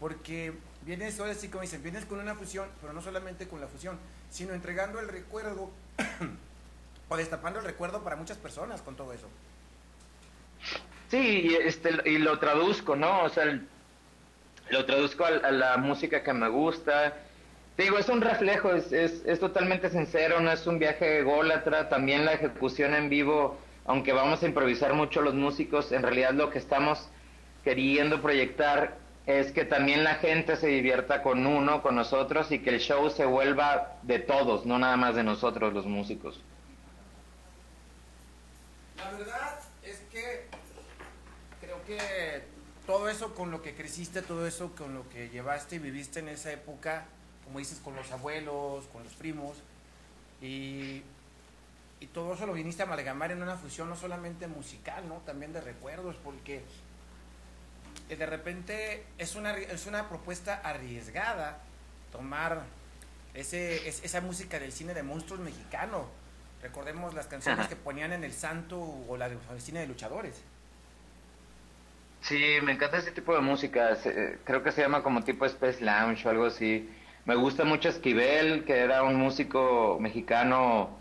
porque 0.00 0.52
vienes, 0.84 1.18
ahora 1.20 1.34
sí 1.34 1.48
como 1.48 1.62
dicen, 1.62 1.82
vienes 1.82 2.04
con 2.04 2.18
una 2.18 2.34
fusión, 2.34 2.68
pero 2.80 2.92
no 2.92 3.00
solamente 3.02 3.46
con 3.46 3.60
la 3.60 3.68
fusión, 3.68 3.98
sino 4.30 4.52
entregando 4.52 4.98
el 4.98 5.08
recuerdo 5.08 5.70
o 7.08 7.16
destapando 7.16 7.60
el 7.60 7.64
recuerdo 7.64 8.02
para 8.02 8.16
muchas 8.16 8.36
personas 8.36 8.82
con 8.82 8.96
todo 8.96 9.12
eso. 9.12 9.28
Sí, 11.10 11.56
este, 11.64 11.90
y 12.04 12.18
lo 12.18 12.38
traduzco, 12.38 12.94
¿no? 12.94 13.22
O 13.22 13.28
sea, 13.28 13.60
lo 14.70 14.84
traduzco 14.84 15.24
a, 15.24 15.28
a 15.28 15.50
la 15.50 15.76
música 15.78 16.22
que 16.22 16.32
me 16.32 16.48
gusta. 16.48 17.14
Te 17.76 17.84
digo, 17.84 17.98
es 17.98 18.08
un 18.08 18.20
reflejo, 18.20 18.74
es, 18.74 18.92
es, 18.92 19.22
es 19.24 19.40
totalmente 19.40 19.88
sincero, 19.88 20.40
no 20.40 20.50
es 20.50 20.66
un 20.66 20.78
viaje 20.78 21.20
ególatra. 21.20 21.88
También 21.88 22.24
la 22.24 22.34
ejecución 22.34 22.94
en 22.94 23.08
vivo, 23.08 23.58
aunque 23.86 24.12
vamos 24.12 24.42
a 24.42 24.46
improvisar 24.46 24.94
mucho 24.94 25.22
los 25.22 25.34
músicos, 25.34 25.92
en 25.92 26.02
realidad 26.02 26.32
lo 26.32 26.50
que 26.50 26.58
estamos 26.58 27.08
queriendo 27.64 28.20
proyectar 28.20 28.96
es 29.26 29.52
que 29.52 29.64
también 29.64 30.04
la 30.04 30.16
gente 30.16 30.56
se 30.56 30.68
divierta 30.68 31.22
con 31.22 31.46
uno, 31.46 31.82
con 31.82 31.94
nosotros, 31.94 32.50
y 32.50 32.60
que 32.60 32.70
el 32.70 32.80
show 32.80 33.10
se 33.10 33.26
vuelva 33.26 33.98
de 34.02 34.18
todos, 34.18 34.64
no 34.66 34.78
nada 34.78 34.96
más 34.96 35.14
de 35.14 35.22
nosotros 35.22 35.72
los 35.72 35.86
músicos. 35.86 36.40
La 38.96 39.10
verdad 39.12 39.67
que 41.88 42.42
todo 42.86 43.08
eso 43.08 43.34
con 43.34 43.50
lo 43.50 43.60
que 43.62 43.74
creciste, 43.74 44.22
todo 44.22 44.46
eso 44.46 44.70
con 44.76 44.94
lo 44.94 45.08
que 45.08 45.28
llevaste 45.30 45.76
y 45.76 45.78
viviste 45.80 46.20
en 46.20 46.28
esa 46.28 46.52
época, 46.52 47.06
como 47.44 47.58
dices, 47.58 47.78
con 47.82 47.96
los 47.96 48.10
abuelos, 48.12 48.84
con 48.92 49.02
los 49.02 49.12
primos, 49.14 49.56
y, 50.40 51.02
y 52.00 52.06
todo 52.12 52.34
eso 52.34 52.46
lo 52.46 52.52
viniste 52.52 52.82
a 52.82 52.86
amalgamar 52.86 53.32
en 53.32 53.42
una 53.42 53.56
fusión 53.56 53.88
no 53.88 53.96
solamente 53.96 54.46
musical, 54.46 55.08
¿no? 55.08 55.16
También 55.26 55.52
de 55.52 55.60
recuerdos, 55.60 56.14
porque 56.22 56.62
eh, 58.08 58.16
de 58.16 58.26
repente 58.26 59.04
es 59.18 59.34
una, 59.34 59.56
es 59.56 59.86
una 59.86 60.08
propuesta 60.08 60.60
arriesgada 60.62 61.58
tomar 62.12 62.62
ese, 63.34 63.88
es- 63.88 64.02
esa 64.04 64.20
música 64.20 64.58
del 64.58 64.72
cine 64.72 64.94
de 64.94 65.02
monstruos 65.02 65.40
mexicano. 65.40 66.06
Recordemos 66.62 67.14
las 67.14 67.26
canciones 67.26 67.68
que 67.68 67.76
ponían 67.76 68.12
en 68.12 68.24
el 68.24 68.32
Santo 68.32 68.80
o 68.80 69.16
la 69.16 69.28
del 69.28 69.38
cine 69.60 69.80
de 69.80 69.86
luchadores. 69.86 70.34
Sí, 72.20 72.36
me 72.62 72.72
encanta 72.72 72.98
ese 72.98 73.12
tipo 73.12 73.34
de 73.34 73.40
música. 73.40 73.96
creo 74.44 74.62
que 74.62 74.72
se 74.72 74.82
llama 74.82 75.02
como 75.02 75.24
tipo 75.24 75.44
Space 75.46 75.82
Lounge 75.84 76.26
o 76.26 76.30
algo 76.30 76.46
así. 76.46 76.88
Me 77.24 77.34
gusta 77.36 77.64
mucho 77.64 77.88
Esquivel, 77.88 78.64
que 78.64 78.74
era 78.78 79.02
un 79.02 79.16
músico 79.16 79.98
mexicano 80.00 80.98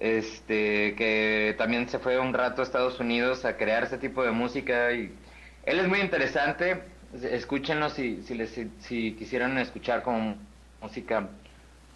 este 0.00 0.94
que 0.96 1.54
también 1.58 1.88
se 1.88 1.98
fue 1.98 2.18
un 2.18 2.32
rato 2.34 2.62
a 2.62 2.64
Estados 2.64 3.00
Unidos 3.00 3.44
a 3.44 3.56
crear 3.56 3.84
ese 3.84 3.98
tipo 3.98 4.22
de 4.24 4.30
música 4.32 4.92
y 4.92 5.18
él 5.64 5.78
es 5.80 5.88
muy 5.88 6.00
interesante. 6.00 6.82
Escúchenlo 7.12 7.90
si 7.90 8.22
si 8.22 8.34
les 8.34 8.50
si, 8.52 8.70
si 8.80 9.14
quisieran 9.16 9.58
escuchar 9.58 10.02
como 10.02 10.36
música 10.80 11.28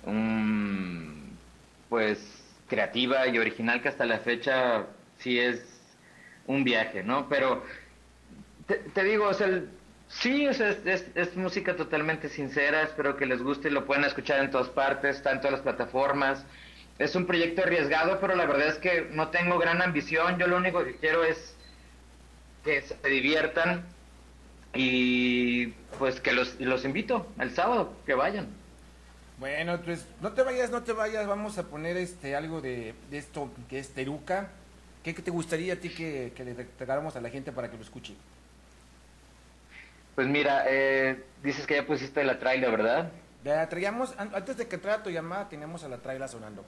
mm, 0.05 1.37
pues 1.89 2.19
creativa 2.69 3.27
y 3.29 3.39
original 3.39 3.83
que 3.83 3.89
hasta 3.89 4.05
la 4.07 4.19
fecha 4.21 4.87
sí 5.19 5.39
es 5.39 5.97
un 6.47 6.65
viaje, 6.65 7.03
¿no? 7.03 7.29
Pero 7.29 7.63
te, 8.67 9.05
digo, 9.05 9.29
o 9.29 9.35
sea, 9.35 9.47
el- 9.49 9.69
sí, 10.09 10.47
es, 10.47 10.61
es- 10.61 11.07
es 11.15 11.37
música 11.37 11.77
totalmente 11.77 12.29
sincera, 12.29 12.83
espero 12.83 13.17
que 13.17 13.27
les 13.27 13.43
guste 13.43 13.69
y 13.69 13.73
lo 13.73 13.85
puedan 13.87 14.05
escuchar 14.05 14.41
en 14.43 14.51
todas 14.51 14.69
partes, 14.69 15.17
está 15.17 15.33
en 15.33 15.39
todas 15.39 15.53
las 15.53 15.61
plataformas. 15.63 16.45
Es 16.99 17.15
un 17.17 17.27
proyecto 17.27 17.63
arriesgado, 17.63 18.21
pero 18.21 18.37
la 18.37 18.47
verdad 18.47 18.69
es 18.69 18.77
que 18.79 19.09
no 19.11 19.29
tengo 19.29 19.59
gran 19.59 19.83
ambición, 19.83 20.39
yo 20.39 20.47
lo 20.47 20.57
único 20.57 20.85
que 20.85 20.97
quiero 20.97 21.25
es 21.25 21.57
que 22.65 22.81
se 22.83 22.97
diviertan 23.09 23.85
y 24.75 25.67
pues 25.99 26.21
que 26.21 26.33
los, 26.33 26.59
los 26.61 26.85
invito 26.85 27.27
el 27.39 27.51
sábado, 27.53 27.95
que 28.07 28.15
vayan. 28.15 28.49
Bueno, 29.39 29.81
pues 29.85 30.07
no 30.21 30.33
te 30.33 30.43
vayas, 30.43 30.71
no 30.71 30.83
te 30.83 30.93
vayas, 30.93 31.27
vamos 31.27 31.59
a 31.59 31.65
poner 31.65 31.97
este 31.97 32.37
algo 32.37 32.61
de, 32.61 32.95
de 33.11 33.19
esto 33.19 33.51
que 33.69 33.79
es 33.79 33.91
Teruca. 33.93 34.51
¿Qué, 35.03 35.15
qué 35.15 35.23
te 35.23 35.31
gustaría 35.31 35.75
a 35.75 35.77
ti 35.77 35.91
que, 35.91 36.33
que 36.35 36.45
le 36.45 36.55
regaláramos 36.55 37.15
a 37.17 37.21
la 37.21 37.29
gente 37.29 37.53
para 37.53 37.71
que 37.71 37.77
lo 37.77 37.83
escuche? 37.83 38.15
Pues 40.15 40.27
mira, 40.29 40.65
eh, 40.69 41.25
dices 41.43 41.67
que 41.67 41.75
ya 41.75 41.87
pusiste 41.87 42.23
la 42.25 42.39
trailer, 42.39 42.71
¿verdad? 42.71 43.11
Ya 43.45 43.69
traíamos, 43.69 44.15
an- 44.19 44.31
antes 44.35 44.57
de 44.57 44.67
que 44.69 44.77
entrara 44.77 45.03
tu 45.03 45.11
llamada, 45.11 45.49
teníamos 45.49 45.83
a 45.85 45.89
la 45.89 45.99
traila 45.99 46.29
sonando. 46.29 46.65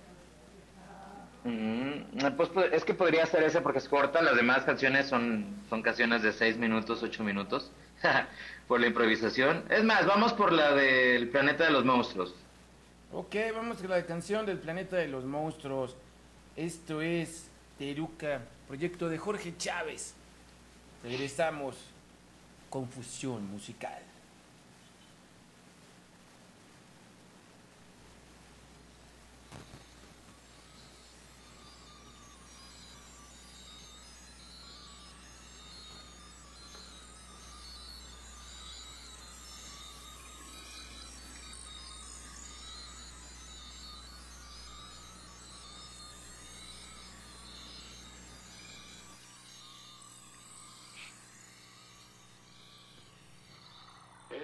Mm, 1.45 2.35
pues, 2.37 2.49
pues, 2.49 2.73
es 2.73 2.85
que 2.85 2.93
podría 2.95 3.25
ser 3.27 3.45
ese 3.45 3.61
porque 3.61 3.79
es 3.79 3.89
corta, 3.89 4.21
las 4.21 4.35
demás 4.37 4.65
canciones 4.65 5.07
son, 5.07 5.47
son 5.71 5.81
canciones 5.81 6.23
de 6.23 6.33
6 6.33 6.57
minutos, 6.57 7.03
8 7.05 7.23
minutos, 7.23 7.71
por 8.69 8.81
la 8.81 8.89
improvisación. 8.89 9.65
Es 9.71 9.85
más, 9.85 10.07
vamos 10.07 10.33
por 10.33 10.53
la 10.53 10.73
del 10.73 11.29
planeta 11.29 11.65
de 11.65 11.71
los 11.71 11.85
monstruos. 11.85 12.35
Ok, 13.13 13.37
vamos 13.55 13.81
a 13.83 13.87
la 13.87 14.05
canción 14.05 14.45
del 14.45 14.59
planeta 14.59 14.97
de 14.97 15.07
los 15.07 15.25
monstruos. 15.25 15.97
Esto 16.57 17.01
es 17.01 17.49
Teruca, 17.79 18.41
proyecto 18.67 19.09
de 19.09 19.17
Jorge 19.19 19.55
Chávez. 19.57 20.15
Regresamos. 21.05 21.77
Confusión 22.77 23.51
musical. 23.51 24.16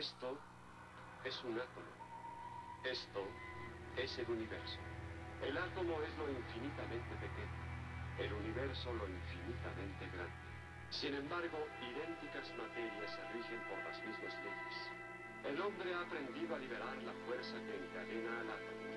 Esto 0.02 0.36
es 1.22 1.44
un 1.44 1.54
átomo. 1.54 1.94
Esto 2.82 3.22
es 3.94 4.18
el 4.18 4.30
universo. 4.34 4.80
El 5.40 5.56
átomo 5.56 5.94
es 6.02 6.10
lo 6.18 6.26
infinitamente 6.26 7.14
pequeño, 7.22 7.62
el 8.18 8.32
universo 8.32 8.92
lo 8.94 9.06
infinitamente 9.06 10.02
grande. 10.10 10.42
Sin 10.90 11.14
embargo, 11.14 11.54
idénticas 11.78 12.50
materias 12.58 13.14
se 13.14 13.22
rigen 13.30 13.62
por 13.70 13.78
las 13.78 13.94
mismas 14.02 14.34
leyes. 14.42 14.76
El 15.46 15.60
hombre 15.60 15.94
ha 15.94 16.02
aprendido 16.02 16.56
a 16.56 16.58
liberar 16.58 16.98
la 17.06 17.14
fuerza 17.22 17.54
que 17.62 17.78
encadena 17.78 18.40
al 18.42 18.50
átomo 18.58 18.90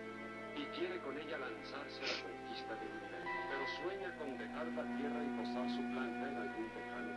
y 0.58 0.66
quiere 0.74 0.98
con 1.06 1.14
ella 1.22 1.38
lanzarse 1.38 2.02
a 2.02 2.10
la 2.10 2.34
conquista 2.34 2.74
del 2.82 2.90
universo, 2.90 3.38
pero 3.54 3.64
sueña 3.78 4.10
con 4.18 4.38
dejar 4.40 4.68
la 4.74 4.98
Tierra 4.98 5.22
y 5.22 5.30
posar 5.38 5.70
su 5.70 5.82
planta 5.86 6.24
en 6.34 6.38
algún 6.50 6.70
planeta 6.74 7.15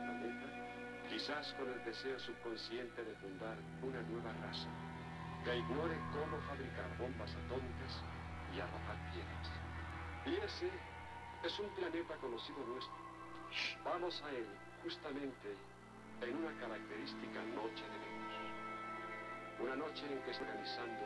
quizás 1.18 1.52
con 1.54 1.68
el 1.68 1.84
deseo 1.84 2.16
subconsciente 2.20 3.02
de 3.02 3.12
fundar 3.16 3.58
una 3.82 4.00
nueva 4.02 4.30
raza 4.38 4.70
que 5.42 5.50
ignore 5.50 5.98
cómo 6.14 6.38
fabricar 6.46 6.86
bombas 6.96 7.34
atómicas 7.34 7.92
y 8.54 8.60
arrojar 8.60 8.94
piedras. 9.10 9.50
Y 10.26 10.38
ese 10.46 10.70
es 11.42 11.58
un 11.58 11.68
planeta 11.74 12.14
conocido 12.22 12.62
nuestro. 12.70 12.94
Vamos 13.84 14.22
a 14.22 14.30
él 14.30 14.46
justamente 14.84 15.58
en 16.22 16.36
una 16.38 16.54
característica 16.60 17.42
noche 17.50 17.82
de 17.82 17.98
Venus. 17.98 18.34
Una 19.58 19.74
noche 19.74 20.06
en 20.06 20.22
que 20.22 20.30
está 20.30 20.44
organizando 20.44 21.02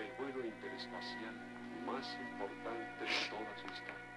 el 0.00 0.08
vuelo 0.16 0.46
interespacial 0.46 1.36
más 1.84 2.08
importante 2.24 3.04
de 3.04 3.28
toda 3.28 3.52
su 3.60 3.68
historia. 3.68 4.09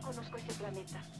Conozco 0.00 0.36
ese 0.36 0.52
planeta. 0.54 1.19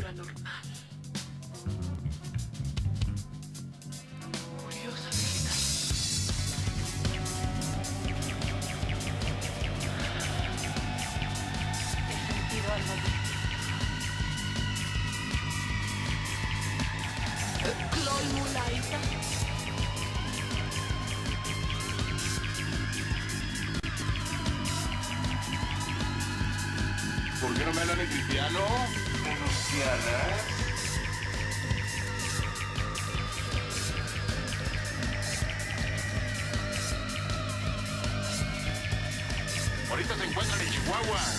Anwendung. 0.00 0.49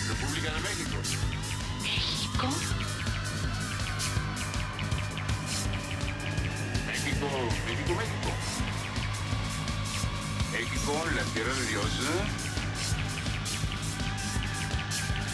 República 0.08 0.54
de 0.54 0.62
México. 0.62 0.97
¿México? 1.82 2.47
México, 6.88 7.95
México. 7.95 8.32
México, 10.51 11.06
la 11.15 11.23
tierra 11.34 11.54
de 11.54 11.65
Dios. 11.67 11.86
¿eh? 11.86 12.51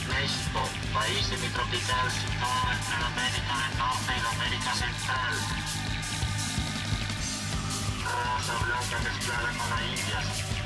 México, 0.10 0.62
país 0.94 1.26
semitropical 1.28 2.12
situado 2.12 2.72
entre 2.74 3.00
la 3.00 3.08
América 3.08 3.54
del 3.62 3.78
Norte 3.78 4.14
y 4.18 4.22
la 4.22 4.30
América 4.30 4.74
Central. 4.74 5.34
Raza 8.04 8.56
blanca 8.66 8.98
mezclada 9.10 9.50
con 9.58 9.70
la 9.70 9.84
India. 9.86 10.57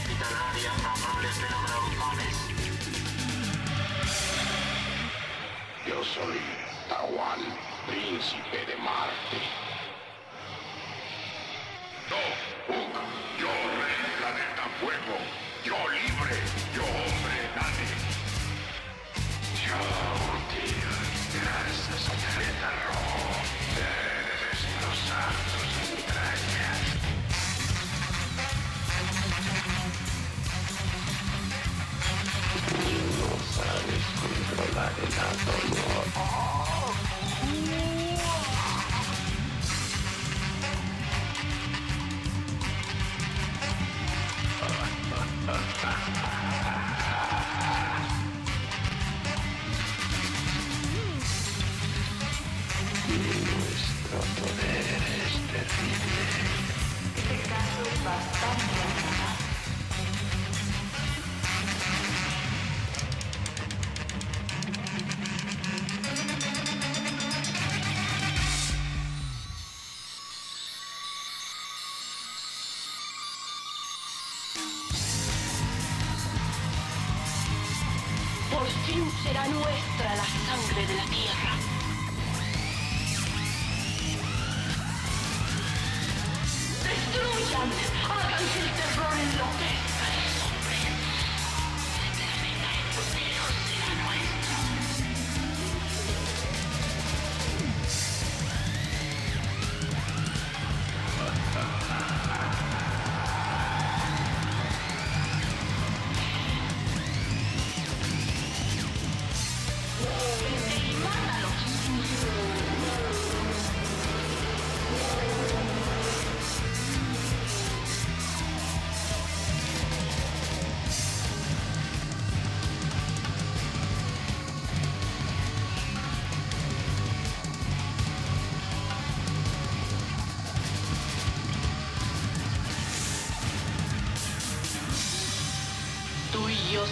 Hospitalaria, 0.00 0.72
amables 0.72 1.36
pero 1.40 1.56
bravucones. 1.66 2.36
Yo 5.86 6.04
soy 6.04 6.40
Tawan, 6.88 7.40
príncipe 7.86 8.58
de 8.66 8.76
Marte. 8.76 9.38
Yo, 12.08 12.20
Uk, 12.68 12.94
yo 13.40 13.52
rey 13.80 14.00
planeta 14.18 14.64
fuego. 14.80 15.16
Yo 15.64 15.76
Nuestro 53.30 54.18
poder 54.36 55.00
es 55.20 55.34
terrible. 55.50 56.20
Este 57.16 57.36
caso 57.48 57.82
bastante 58.04 59.19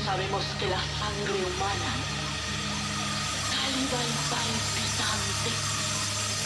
sabemos 0.04 0.44
que 0.58 0.66
la 0.66 0.80
sangre 0.80 1.44
humana, 1.44 1.92
cálida 3.50 3.98
y 4.04 4.12
palpitante, 4.30 5.50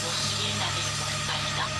nos 0.01 0.17
llena 0.39 0.67
de 0.71 0.79
inmortalidad. 0.89 1.71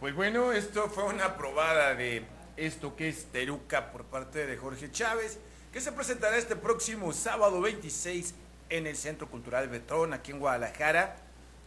Pues 0.00 0.14
bueno, 0.14 0.52
esto 0.52 0.88
fue 0.88 1.04
una 1.04 1.36
probada 1.36 1.94
de 1.94 2.26
esto 2.56 2.96
que 2.96 3.08
es 3.08 3.26
Teruca 3.26 3.90
por 3.92 4.04
parte 4.04 4.46
de 4.46 4.56
Jorge 4.56 4.90
Chávez, 4.90 5.38
que 5.72 5.80
se 5.80 5.92
presentará 5.92 6.36
este 6.36 6.56
próximo 6.56 7.12
sábado 7.12 7.60
26 7.60 8.34
en 8.70 8.86
el 8.86 8.96
Centro 8.96 9.28
Cultural 9.28 9.68
Betón, 9.68 10.12
aquí 10.12 10.32
en 10.32 10.38
Guadalajara. 10.38 11.16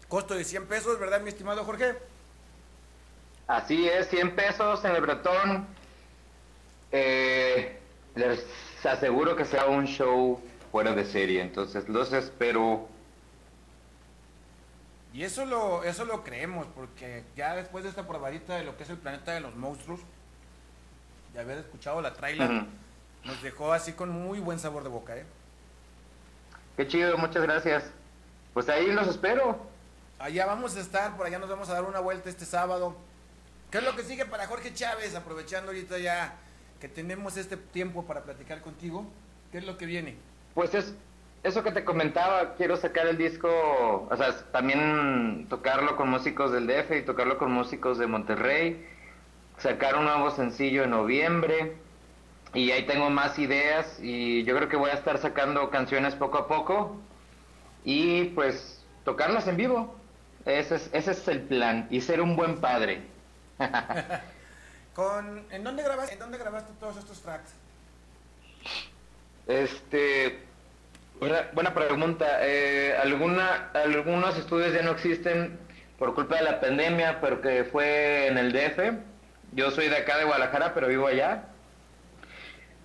Costo 0.07 0.35
de 0.35 0.43
100 0.43 0.67
pesos, 0.67 0.99
¿verdad, 0.99 1.21
mi 1.21 1.29
estimado 1.29 1.63
Jorge? 1.63 2.10
Así 3.47 3.87
es, 3.87 4.07
100 4.09 4.35
pesos 4.35 4.83
en 4.85 4.95
el 4.95 5.01
Bretón. 5.01 5.67
Eh, 6.91 7.79
les 8.15 8.45
aseguro 8.85 9.35
que 9.35 9.45
será 9.45 9.65
un 9.65 9.85
show 9.85 10.41
fuera 10.71 10.93
de 10.93 11.05
serie, 11.05 11.41
entonces 11.41 11.87
los 11.89 12.13
espero. 12.13 12.87
Y 15.13 15.23
eso 15.23 15.45
lo, 15.45 15.83
eso 15.83 16.05
lo 16.05 16.23
creemos, 16.23 16.67
porque 16.73 17.23
ya 17.35 17.55
después 17.55 17.83
de 17.83 17.89
esta 17.89 18.07
probadita 18.07 18.55
de 18.55 18.63
lo 18.63 18.77
que 18.77 18.83
es 18.83 18.89
el 18.89 18.97
planeta 18.97 19.33
de 19.33 19.41
los 19.41 19.55
monstruos, 19.55 19.99
de 21.33 21.39
haber 21.39 21.57
escuchado 21.57 22.01
la 22.01 22.13
trailer, 22.13 22.65
nos 23.25 23.41
dejó 23.43 23.73
así 23.73 23.93
con 23.93 24.09
muy 24.09 24.39
buen 24.39 24.59
sabor 24.59 24.83
de 24.83 24.89
boca, 24.89 25.17
¿eh? 25.17 25.25
Qué 26.77 26.87
chido, 26.87 27.17
muchas 27.17 27.43
gracias. 27.43 27.91
Pues 28.53 28.69
ahí 28.69 28.87
los 28.91 29.07
espero. 29.07 29.59
Allá 30.19 30.45
vamos 30.45 30.75
a 30.77 30.79
estar, 30.79 31.17
por 31.17 31.25
allá 31.25 31.39
nos 31.39 31.49
vamos 31.49 31.69
a 31.69 31.73
dar 31.73 31.83
una 31.83 31.99
vuelta 31.99 32.29
este 32.29 32.45
sábado. 32.45 32.95
¿Qué 33.71 33.77
es 33.77 33.85
lo 33.85 33.95
que 33.95 34.03
sigue 34.03 34.25
para 34.25 34.47
Jorge 34.47 34.73
Chávez? 34.73 35.15
Aprovechando 35.15 35.71
ahorita 35.71 35.97
ya 35.97 36.35
que 36.81 36.89
tenemos 36.89 37.37
este 37.37 37.55
tiempo 37.55 38.05
para 38.05 38.23
platicar 38.23 38.59
contigo, 38.59 39.05
¿qué 39.49 39.59
es 39.59 39.65
lo 39.65 39.77
que 39.77 39.85
viene? 39.85 40.17
Pues 40.53 40.73
es 40.73 40.93
eso 41.43 41.63
que 41.63 41.71
te 41.71 41.85
comentaba, 41.85 42.55
quiero 42.55 42.75
sacar 42.75 43.07
el 43.07 43.17
disco, 43.17 43.47
o 44.11 44.17
sea, 44.17 44.35
también 44.51 45.47
tocarlo 45.49 45.95
con 45.95 46.09
músicos 46.09 46.51
del 46.51 46.67
DF 46.67 46.97
y 46.97 47.01
tocarlo 47.03 47.37
con 47.37 47.53
músicos 47.53 47.97
de 47.97 48.07
Monterrey, 48.07 48.85
sacar 49.57 49.95
un 49.95 50.03
nuevo 50.03 50.31
sencillo 50.31 50.83
en 50.83 50.89
noviembre 50.89 51.77
y 52.53 52.71
ahí 52.71 52.85
tengo 52.85 53.09
más 53.09 53.39
ideas 53.39 53.99
y 54.01 54.43
yo 54.43 54.53
creo 54.57 54.67
que 54.67 54.75
voy 54.75 54.89
a 54.89 54.95
estar 54.95 55.17
sacando 55.17 55.69
canciones 55.69 56.13
poco 56.15 56.39
a 56.39 56.47
poco 56.49 56.97
y 57.85 58.25
pues 58.35 58.83
tocarlas 59.05 59.47
en 59.47 59.55
vivo. 59.55 59.95
Ese 60.43 60.75
es, 60.75 60.89
ese 60.91 61.11
es 61.11 61.27
el 61.29 61.41
plan 61.43 61.87
y 61.89 62.01
ser 62.01 62.19
un 62.19 62.35
buen 62.35 62.59
padre. 62.59 63.10
Con, 64.95 65.45
¿en, 65.51 65.63
dónde 65.63 65.83
grabaste, 65.83 66.13
¿En 66.13 66.19
dónde 66.19 66.37
grabaste 66.37 66.73
todos 66.79 66.97
estos 66.97 67.21
tracks? 67.21 67.53
Este, 69.47 70.39
buena, 71.19 71.73
pregunta. 71.73 72.39
Eh, 72.41 72.95
algunos 72.97 74.37
estudios 74.37 74.73
ya 74.73 74.81
no 74.81 74.91
existen 74.91 75.57
por 75.97 76.13
culpa 76.13 76.37
de 76.37 76.43
la 76.43 76.59
pandemia, 76.59 77.21
pero 77.21 77.41
que 77.41 77.63
fue 77.63 78.27
en 78.27 78.37
el 78.37 78.51
DF. 78.51 78.97
Yo 79.53 79.71
soy 79.71 79.87
de 79.87 79.97
acá 79.97 80.17
de 80.17 80.25
Guadalajara, 80.25 80.73
pero 80.73 80.87
vivo 80.87 81.07
allá. 81.07 81.45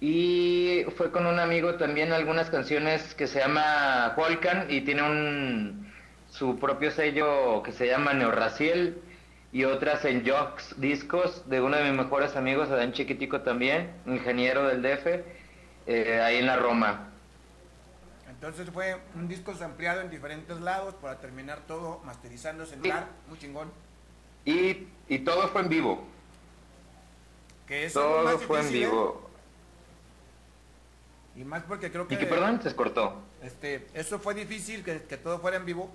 Y 0.00 0.84
fue 0.96 1.10
con 1.10 1.26
un 1.26 1.38
amigo 1.38 1.76
también 1.76 2.12
algunas 2.12 2.50
canciones 2.50 3.14
que 3.14 3.26
se 3.26 3.40
llama 3.40 4.12
Volcan 4.16 4.66
y 4.68 4.82
tiene 4.82 5.02
un 5.02 5.92
su 6.30 6.58
propio 6.58 6.90
sello 6.90 7.62
que 7.62 7.72
se 7.72 7.86
llama 7.86 8.12
Neorraciel 8.12 9.00
y 9.52 9.64
otras 9.64 10.04
en 10.04 10.26
Jox 10.26 10.78
Discos 10.80 11.48
de 11.48 11.60
uno 11.60 11.76
de 11.76 11.84
mis 11.84 11.98
mejores 11.98 12.36
amigos, 12.36 12.70
Adán 12.70 12.92
Chiquitico 12.92 13.40
también, 13.40 13.90
ingeniero 14.06 14.66
del 14.66 14.82
DF, 14.82 15.06
eh, 15.86 16.20
ahí 16.22 16.38
en 16.38 16.46
la 16.46 16.56
Roma. 16.56 17.10
Entonces 18.28 18.68
fue 18.70 18.96
un 19.14 19.28
disco 19.28 19.52
ampliado 19.62 20.02
en 20.02 20.10
diferentes 20.10 20.60
lados 20.60 20.94
para 20.94 21.18
terminar 21.20 21.60
todo 21.66 22.00
masterizándose 22.04 22.74
en 22.74 22.82
lugar, 22.82 23.08
muy 23.28 23.38
chingón. 23.38 23.70
Y, 24.44 24.88
y 25.08 25.18
todo 25.20 25.48
fue 25.48 25.62
en 25.62 25.68
vivo. 25.68 26.04
Que 27.66 27.86
eso 27.86 28.00
Todo 28.00 28.24
más 28.24 28.42
fue 28.44 28.60
en 28.60 28.66
difícil, 28.66 28.84
¿eh? 28.84 28.90
vivo. 28.90 29.30
Y 31.34 31.44
más 31.44 31.62
porque 31.64 31.90
creo 31.90 32.06
que... 32.06 32.14
¿Y 32.14 32.18
que 32.18 32.26
perdón? 32.26 32.60
Se 32.62 32.74
cortó. 32.74 33.22
Este, 33.42 33.86
eso 33.94 34.18
fue 34.18 34.34
difícil, 34.34 34.84
que, 34.84 35.02
que 35.02 35.16
todo 35.16 35.38
fuera 35.40 35.56
en 35.56 35.64
vivo. 35.64 35.90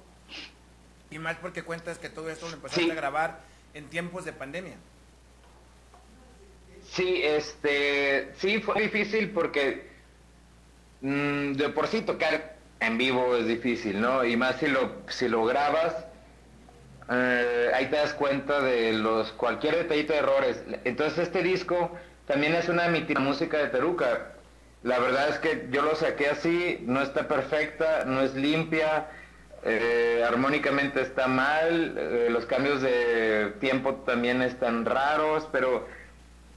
Y 1.12 1.20
más 1.20 1.36
porque 1.38 1.64
cuentas 1.64 2.00
que 2.00 2.10
todo 2.10 2.30
esto 2.30 2.48
lo 2.48 2.56
empezaste 2.56 2.86
Sí. 2.86 2.92
a 2.92 2.96
grabar 2.96 3.40
en 3.74 3.86
tiempos 3.90 4.26
de 4.26 4.34
pandemia. 4.34 4.76
Sí, 6.90 7.22
este, 7.24 8.34
sí 8.38 8.60
fue 8.62 8.82
difícil 8.82 9.30
porque 9.32 9.90
mm, 11.02 11.54
de 11.54 11.70
por 11.70 11.88
sí 11.88 12.02
tocar 12.02 12.56
en 12.80 12.98
vivo 12.98 13.36
es 13.36 13.46
difícil, 13.46 14.02
¿no? 14.02 14.26
Y 14.26 14.36
más 14.36 14.58
si 14.58 14.68
lo, 14.68 15.04
si 15.08 15.28
lo 15.28 15.46
grabas, 15.46 15.96
eh, 17.10 17.72
ahí 17.74 17.88
te 17.88 17.98
das 17.98 18.14
cuenta 18.14 18.62
de 18.62 18.94
los 18.94 19.32
cualquier 19.34 19.76
detallito 19.76 20.14
de 20.14 20.20
errores. 20.20 20.64
Entonces 20.84 21.20
este 21.20 21.44
disco 21.44 21.92
también 22.26 22.56
es 22.56 22.70
una 22.70 22.88
de 22.90 23.16
música 23.20 23.58
de 23.58 23.68
Teruca. 23.68 24.34
La 24.84 24.98
verdad 24.98 25.30
es 25.30 25.38
que 25.38 25.68
yo 25.72 25.84
lo 25.84 25.96
saqué 25.96 26.30
así, 26.30 26.80
no 26.88 27.02
está 27.02 27.28
perfecta, 27.28 28.04
no 28.06 28.22
es 28.22 28.34
limpia, 28.34 29.08
eh, 29.64 30.24
armónicamente 30.28 31.02
está 31.02 31.28
mal, 31.28 31.96
eh, 31.98 32.28
los 32.30 32.46
cambios 32.46 32.82
de 32.82 33.54
tiempo 33.60 33.96
también 34.06 34.42
están 34.42 34.86
raros, 34.86 35.48
pero 35.52 35.88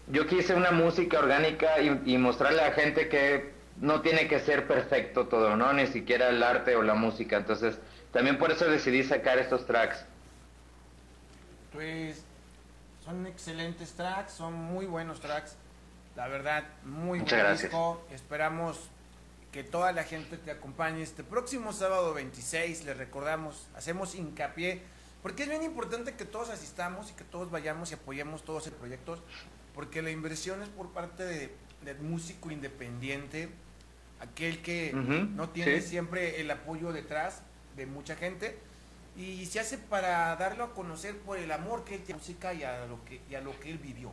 yo 0.06 0.26
quise 0.26 0.54
una 0.54 0.70
música 0.70 1.18
orgánica 1.18 1.80
y, 1.80 2.00
y 2.06 2.18
mostrarle 2.18 2.62
a 2.62 2.68
la 2.68 2.72
gente 2.72 3.08
que 3.08 3.52
no 3.80 4.00
tiene 4.02 4.28
que 4.28 4.38
ser 4.40 4.66
perfecto 4.66 5.26
todo, 5.26 5.56
¿no? 5.56 5.72
Ni 5.72 5.86
siquiera 5.86 6.28
el 6.28 6.42
arte 6.42 6.76
o 6.76 6.82
la 6.82 6.94
música. 6.94 7.36
Entonces, 7.36 7.78
también 8.12 8.38
por 8.38 8.50
eso 8.52 8.66
decidí 8.66 9.02
sacar 9.02 9.38
estos 9.38 9.66
tracks. 9.66 10.04
Pues 11.72 12.24
son 13.04 13.26
excelentes 13.26 13.92
tracks, 13.94 14.32
son 14.32 14.54
muy 14.54 14.86
buenos 14.86 15.20
tracks. 15.20 15.56
La 16.16 16.28
verdad, 16.28 16.64
muy 16.84 17.18
Muchas 17.18 17.40
buen 17.42 17.46
gracias. 17.46 17.72
disco. 17.72 18.06
Esperamos 18.10 18.90
que 19.54 19.62
toda 19.62 19.92
la 19.92 20.02
gente 20.02 20.36
te 20.36 20.50
acompañe 20.50 21.00
este 21.00 21.22
próximo 21.22 21.72
sábado 21.72 22.12
26. 22.12 22.86
Les 22.86 22.96
recordamos, 22.96 23.68
hacemos 23.76 24.16
hincapié, 24.16 24.82
porque 25.22 25.44
es 25.44 25.48
bien 25.48 25.62
importante 25.62 26.14
que 26.14 26.24
todos 26.24 26.50
asistamos 26.50 27.12
y 27.12 27.14
que 27.14 27.22
todos 27.22 27.52
vayamos 27.52 27.92
y 27.92 27.94
apoyemos 27.94 28.42
todos 28.42 28.66
los 28.66 28.74
proyectos, 28.74 29.20
porque 29.72 30.02
la 30.02 30.10
inversión 30.10 30.60
es 30.60 30.68
por 30.70 30.90
parte 30.90 31.24
de, 31.24 31.54
del 31.84 32.00
músico 32.00 32.50
independiente, 32.50 33.48
aquel 34.18 34.60
que 34.60 34.92
no 34.92 35.48
tiene 35.50 35.80
sí. 35.80 35.90
siempre 35.90 36.40
el 36.40 36.50
apoyo 36.50 36.92
detrás 36.92 37.42
de 37.76 37.86
mucha 37.86 38.16
gente 38.16 38.58
y 39.16 39.46
se 39.46 39.60
hace 39.60 39.78
para 39.78 40.34
darlo 40.34 40.64
a 40.64 40.74
conocer 40.74 41.16
por 41.18 41.38
el 41.38 41.52
amor 41.52 41.84
que 41.84 41.94
él 41.94 42.02
tiene 42.02 42.14
a 42.14 42.16
la 42.16 42.26
música 42.26 42.54
y 42.54 42.64
a 42.64 42.86
lo 42.86 43.04
que, 43.04 43.20
y 43.30 43.36
a 43.36 43.40
lo 43.40 43.60
que 43.60 43.70
él 43.70 43.78
vivió. 43.78 44.10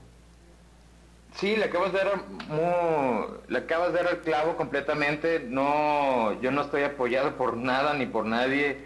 Sí, 1.36 1.56
le 1.56 1.66
acabas 1.66 1.94
de 1.94 2.00
dar 2.00 2.18
mu- 2.50 3.26
le 3.48 3.58
acabas 3.58 3.94
de 3.94 4.04
dar 4.04 4.14
el 4.14 4.20
clavo 4.20 4.56
completamente. 4.58 5.40
No, 5.48 6.40
yo 6.42 6.52
no 6.52 6.62
estoy 6.62 6.84
apoyado 6.84 7.36
por 7.38 7.56
nada 7.58 7.94
ni 7.94 8.06
por 8.06 8.26
nadie. 8.26 8.78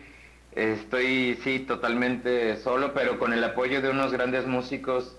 Estoy 0.52 1.38
sí 1.44 1.60
totalmente 1.60 2.56
solo, 2.58 2.94
pero 2.94 3.20
con 3.20 3.34
el 3.34 3.44
apoyo 3.44 3.82
de 3.82 3.90
unos 3.90 4.14
grandes 4.14 4.46
músicos 4.48 5.18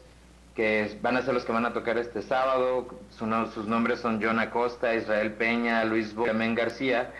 que 0.54 0.96
van 1.02 1.18
a 1.18 1.22
ser 1.22 1.34
los 1.34 1.44
que 1.44 1.52
van 1.52 1.66
a 1.66 1.74
tocar 1.74 1.98
este 1.98 2.22
sábado. 2.22 2.88
Sus 3.10 3.66
nombres 3.66 4.00
son 4.00 4.22
John 4.22 4.38
Acosta, 4.38 4.94
Israel 4.94 5.32
Peña, 5.32 5.84
Luis 5.84 6.14
Bo, 6.14 6.30
Amén 6.30 6.54
García, 6.54 7.12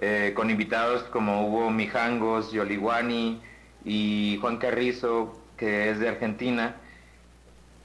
eh, 0.00 0.32
con 0.36 0.50
invitados 0.50 1.02
como 1.04 1.48
Hugo 1.48 1.70
Mijangos, 1.70 2.52
Yoliwani 2.52 3.42
y 3.84 4.38
Juan 4.40 4.58
Carrizo, 4.58 5.36
que 5.56 5.90
es 5.90 5.98
de 5.98 6.08
Argentina. 6.10 6.76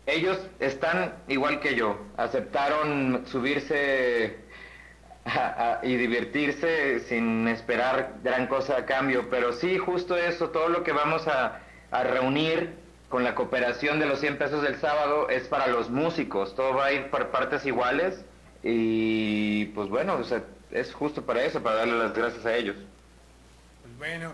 Ellos 0.06 0.38
están 0.60 1.14
igual 1.28 1.60
que 1.60 1.76
yo, 1.76 1.98
aceptaron 2.18 3.26
subirse 3.28 4.38
a- 5.26 5.80
y 5.84 5.96
divertirse 5.96 7.00
sin 7.02 7.48
esperar 7.48 8.16
gran 8.24 8.48
cosa 8.48 8.78
a 8.78 8.86
cambio, 8.86 9.30
pero 9.30 9.54
sí, 9.54 9.78
justo 9.78 10.18
eso, 10.18 10.50
todo 10.50 10.68
lo 10.68 10.84
que 10.84 10.92
vamos 10.92 11.28
a, 11.28 11.62
a 11.92 12.04
reunir 12.04 12.74
con 13.08 13.24
la 13.24 13.34
cooperación 13.36 14.00
de 14.00 14.06
los 14.08 14.20
100 14.20 14.38
pesos 14.38 14.62
del 14.64 14.76
sábado 14.80 15.30
es 15.30 15.48
para 15.48 15.68
los 15.68 15.90
músicos, 15.90 16.56
todo 16.56 16.74
va 16.76 16.86
a 16.88 16.92
ir 16.92 17.10
por 17.10 17.30
partes 17.30 17.66
iguales 17.66 18.26
y 18.64 19.66
pues 19.68 19.88
bueno, 19.88 20.16
o 20.16 20.24
sea, 20.26 20.44
es 20.72 20.94
justo 20.94 21.22
para 21.22 21.44
eso, 21.44 21.62
para 21.64 21.78
darle 21.78 21.98
las 21.98 22.14
gracias 22.14 22.46
a 22.46 22.56
ellos. 22.56 22.76
Pues 23.84 23.98
bueno, 23.98 24.32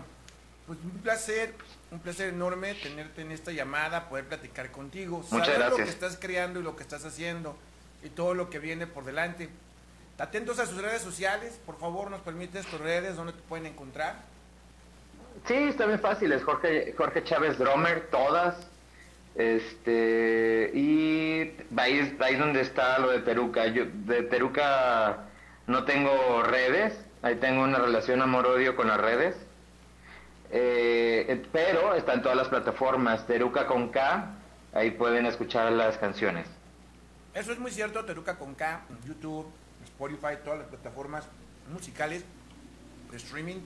pues 0.66 0.78
un 0.82 0.90
placer, 1.02 1.52
un 1.90 1.98
placer 2.00 2.28
enorme 2.28 2.74
tenerte 2.74 3.22
en 3.22 3.32
esta 3.32 3.52
llamada, 3.52 4.08
poder 4.08 4.26
platicar 4.26 4.70
contigo, 4.70 5.24
Muchas 5.30 5.46
saber 5.46 5.60
lo 5.60 5.66
gracias. 5.76 5.84
que 5.86 5.90
estás 5.92 6.18
creando 6.20 6.60
y 6.60 6.62
lo 6.62 6.76
que 6.76 6.82
estás 6.82 7.04
haciendo 7.04 7.56
y 8.02 8.10
todo 8.10 8.34
lo 8.34 8.48
que 8.48 8.58
viene 8.58 8.86
por 8.86 9.04
delante. 9.04 9.48
Atentos 10.18 10.58
a 10.58 10.66
sus 10.66 10.80
redes 10.80 11.02
sociales, 11.02 11.58
por 11.64 11.78
favor, 11.78 12.10
nos 12.10 12.20
permites 12.20 12.66
tus 12.66 12.80
redes, 12.80 13.16
donde 13.16 13.32
te 13.32 13.40
pueden 13.48 13.66
encontrar. 13.66 14.16
Sí, 15.46 15.54
está 15.54 15.86
bien 15.86 15.98
fácil, 15.98 16.30
es 16.32 16.42
Jorge, 16.44 16.94
Jorge 16.96 17.24
Chávez 17.24 17.58
Dromer, 17.58 18.08
todas. 18.10 18.56
Este, 19.34 20.70
y 20.74 21.56
ahí, 21.76 22.16
ahí 22.20 22.36
donde 22.36 22.60
está 22.60 22.98
lo 22.98 23.10
de 23.10 23.20
Teruca. 23.20 23.66
Yo 23.68 23.84
de 23.86 24.22
Teruca 24.24 25.20
no 25.66 25.84
tengo 25.84 26.42
redes, 26.42 26.94
ahí 27.22 27.36
tengo 27.36 27.62
una 27.62 27.78
relación 27.78 28.20
amor-odio 28.20 28.76
con 28.76 28.88
las 28.88 29.00
redes. 29.00 29.36
Eh, 30.52 31.26
eh, 31.28 31.46
pero 31.52 31.94
está 31.94 32.14
en 32.14 32.22
todas 32.22 32.36
las 32.36 32.48
plataformas, 32.48 33.26
Teruca 33.26 33.66
con 33.66 33.90
K, 33.90 34.34
ahí 34.72 34.90
pueden 34.90 35.26
escuchar 35.26 35.70
las 35.72 35.96
canciones. 35.96 36.46
Eso 37.34 37.52
es 37.52 37.58
muy 37.60 37.70
cierto, 37.70 38.04
Teruca 38.04 38.36
con 38.36 38.54
K, 38.54 38.82
YouTube, 39.06 39.46
Spotify, 39.84 40.38
todas 40.44 40.60
las 40.60 40.68
plataformas 40.68 41.24
musicales 41.72 42.24
de 43.10 43.16
streaming. 43.16 43.60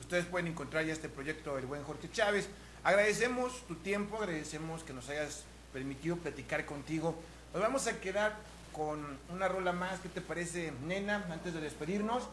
Ustedes 0.00 0.26
pueden 0.26 0.48
encontrar 0.48 0.84
ya 0.84 0.92
este 0.92 1.08
proyecto 1.08 1.56
del 1.56 1.66
buen 1.66 1.82
Jorge 1.84 2.10
Chávez. 2.10 2.48
Agradecemos 2.84 3.66
tu 3.66 3.74
tiempo, 3.76 4.18
agradecemos 4.18 4.84
que 4.84 4.92
nos 4.92 5.08
hayas 5.08 5.44
permitido 5.72 6.16
platicar 6.16 6.64
contigo. 6.66 7.14
Nos 7.52 7.62
vamos 7.62 7.86
a 7.86 7.98
quedar 7.98 8.36
con 8.72 9.18
una 9.30 9.48
rola 9.48 9.72
más. 9.72 10.00
¿Qué 10.00 10.08
te 10.10 10.20
parece, 10.20 10.72
nena? 10.86 11.24
Antes 11.30 11.54
de 11.54 11.60
despedirnos, 11.60 12.28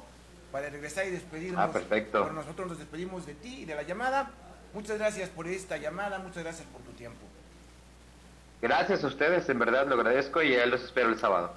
para 0.53 0.69
regresar 0.69 1.07
y 1.07 1.09
despedirnos. 1.09 1.59
Ah, 1.59 1.71
perfecto. 1.71 2.31
Nosotros 2.31 2.67
nos 2.67 2.77
despedimos 2.77 3.25
de 3.25 3.33
ti 3.33 3.61
y 3.61 3.65
de 3.65 3.73
la 3.73 3.81
llamada. 3.81 4.29
Muchas 4.71 4.99
gracias 4.99 5.27
por 5.29 5.47
esta 5.47 5.77
llamada, 5.77 6.19
muchas 6.19 6.43
gracias 6.43 6.67
por 6.67 6.79
tu 6.83 6.91
tiempo. 6.91 7.25
Gracias 8.61 9.03
a 9.03 9.07
ustedes, 9.07 9.49
en 9.49 9.57
verdad 9.57 9.87
lo 9.87 9.95
agradezco 9.95 10.43
y 10.43 10.51
ya 10.51 10.67
los 10.67 10.83
espero 10.83 11.09
el 11.09 11.19
sábado. 11.19 11.53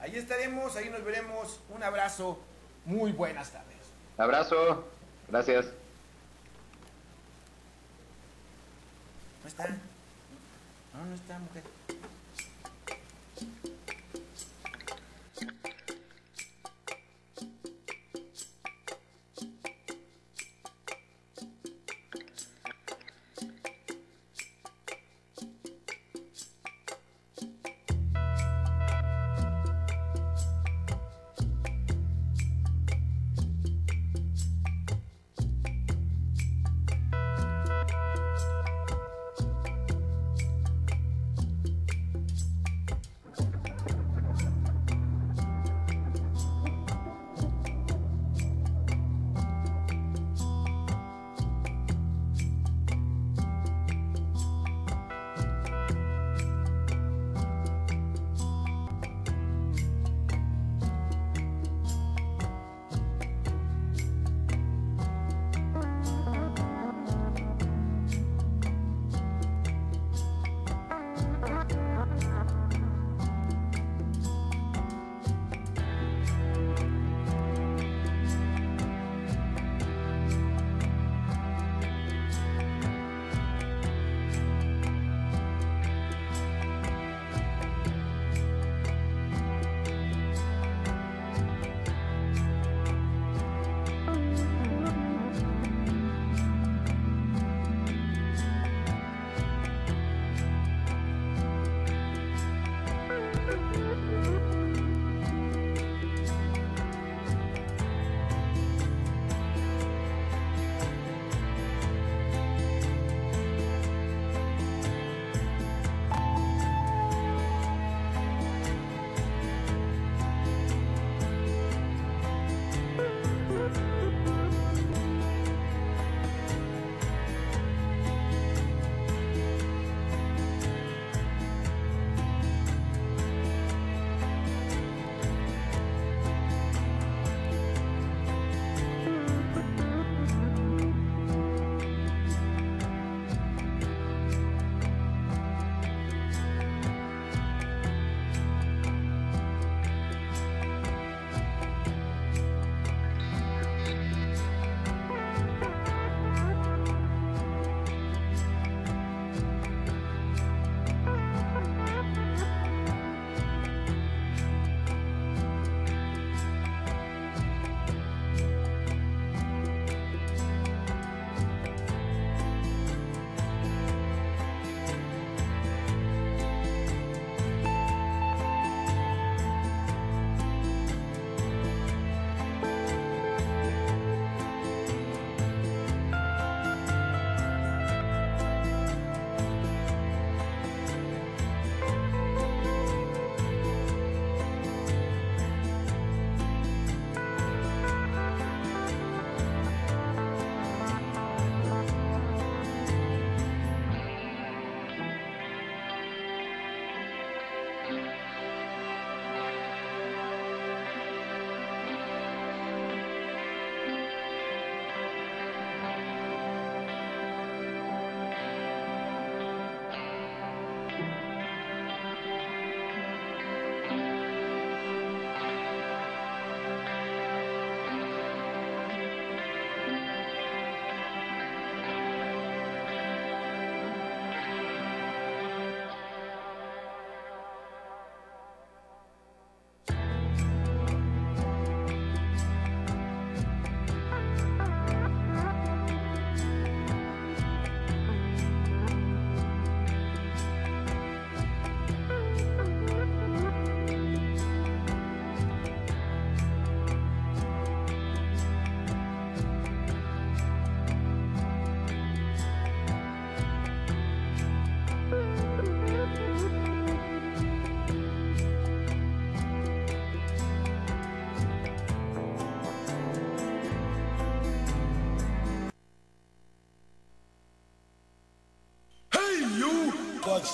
Ahí 0.00 0.16
estaremos, 0.16 0.74
ahí 0.74 0.90
nos 0.90 1.04
veremos. 1.04 1.60
Un 1.68 1.84
abrazo, 1.84 2.40
muy 2.84 3.12
buenas 3.12 3.52
tardes. 3.52 3.78
Abrazo, 4.18 4.84
gracias. 5.28 5.66
¿No 9.42 9.48
está? 9.48 9.68
No, 9.68 11.06
no 11.08 11.14
está, 11.14 11.38
mujer. 11.38 11.62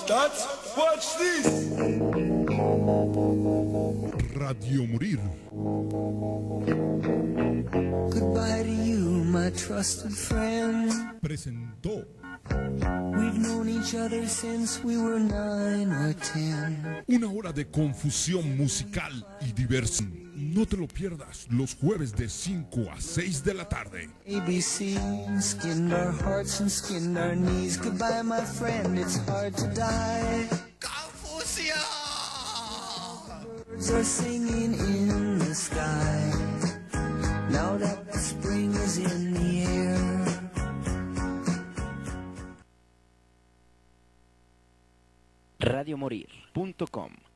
Watch 0.01 0.07
that, 0.07 0.31
watch 0.77 1.17
this. 1.17 1.45
Radio 4.35 4.85
Morir. 4.87 5.19
Goodbye 8.09 8.63
to 8.63 8.69
you, 8.69 8.99
my 9.25 9.49
trusted 9.51 10.11
friend. 10.11 10.91
Presentó 11.21 12.05
We've 12.49 13.37
known 13.37 13.69
each 13.69 13.93
other 13.95 14.27
since 14.27 14.83
we 14.83 14.97
were 14.97 15.19
nine 15.19 15.91
or 15.91 16.13
ten. 16.13 17.03
una 17.07 17.27
hora 17.27 17.51
de 17.53 17.65
confusión 17.69 18.57
musical 18.57 19.11
y 19.41 19.51
diversión. 19.53 20.30
No 20.53 20.65
te 20.65 20.75
lo 20.75 20.85
pierdas 20.85 21.47
los 21.49 21.75
jueves 21.75 22.13
de 22.13 22.27
5 22.27 22.91
a 22.91 22.99
6 22.99 23.45
de 23.45 23.53
la 23.53 23.69
tarde. 23.69 24.09
ABC 24.27 24.97
skinned 25.41 25.93
our 25.93 26.11
hearts 26.11 26.59
and 26.59 26.69
skinned 26.69 27.17
our 27.17 27.37
knees. 27.37 27.77
Goodbye, 27.77 28.21
my 28.21 28.41
friend, 28.41 28.99
it's 28.99 29.17
hard 29.29 29.55
to 29.55 29.67
die. 29.67 30.49
Birds 33.69 33.91
are 33.91 34.03
singing 34.03 34.73
in 34.73 35.39
the 35.39 35.55
sky. 35.55 36.33
Now 37.49 37.77
that 37.77 38.11
the 38.11 38.17
spring 38.17 38.73
is 38.73 38.97
in 38.97 39.33
the 39.33 39.63
air. 39.63 40.25
Radiomorir.com 45.61 47.30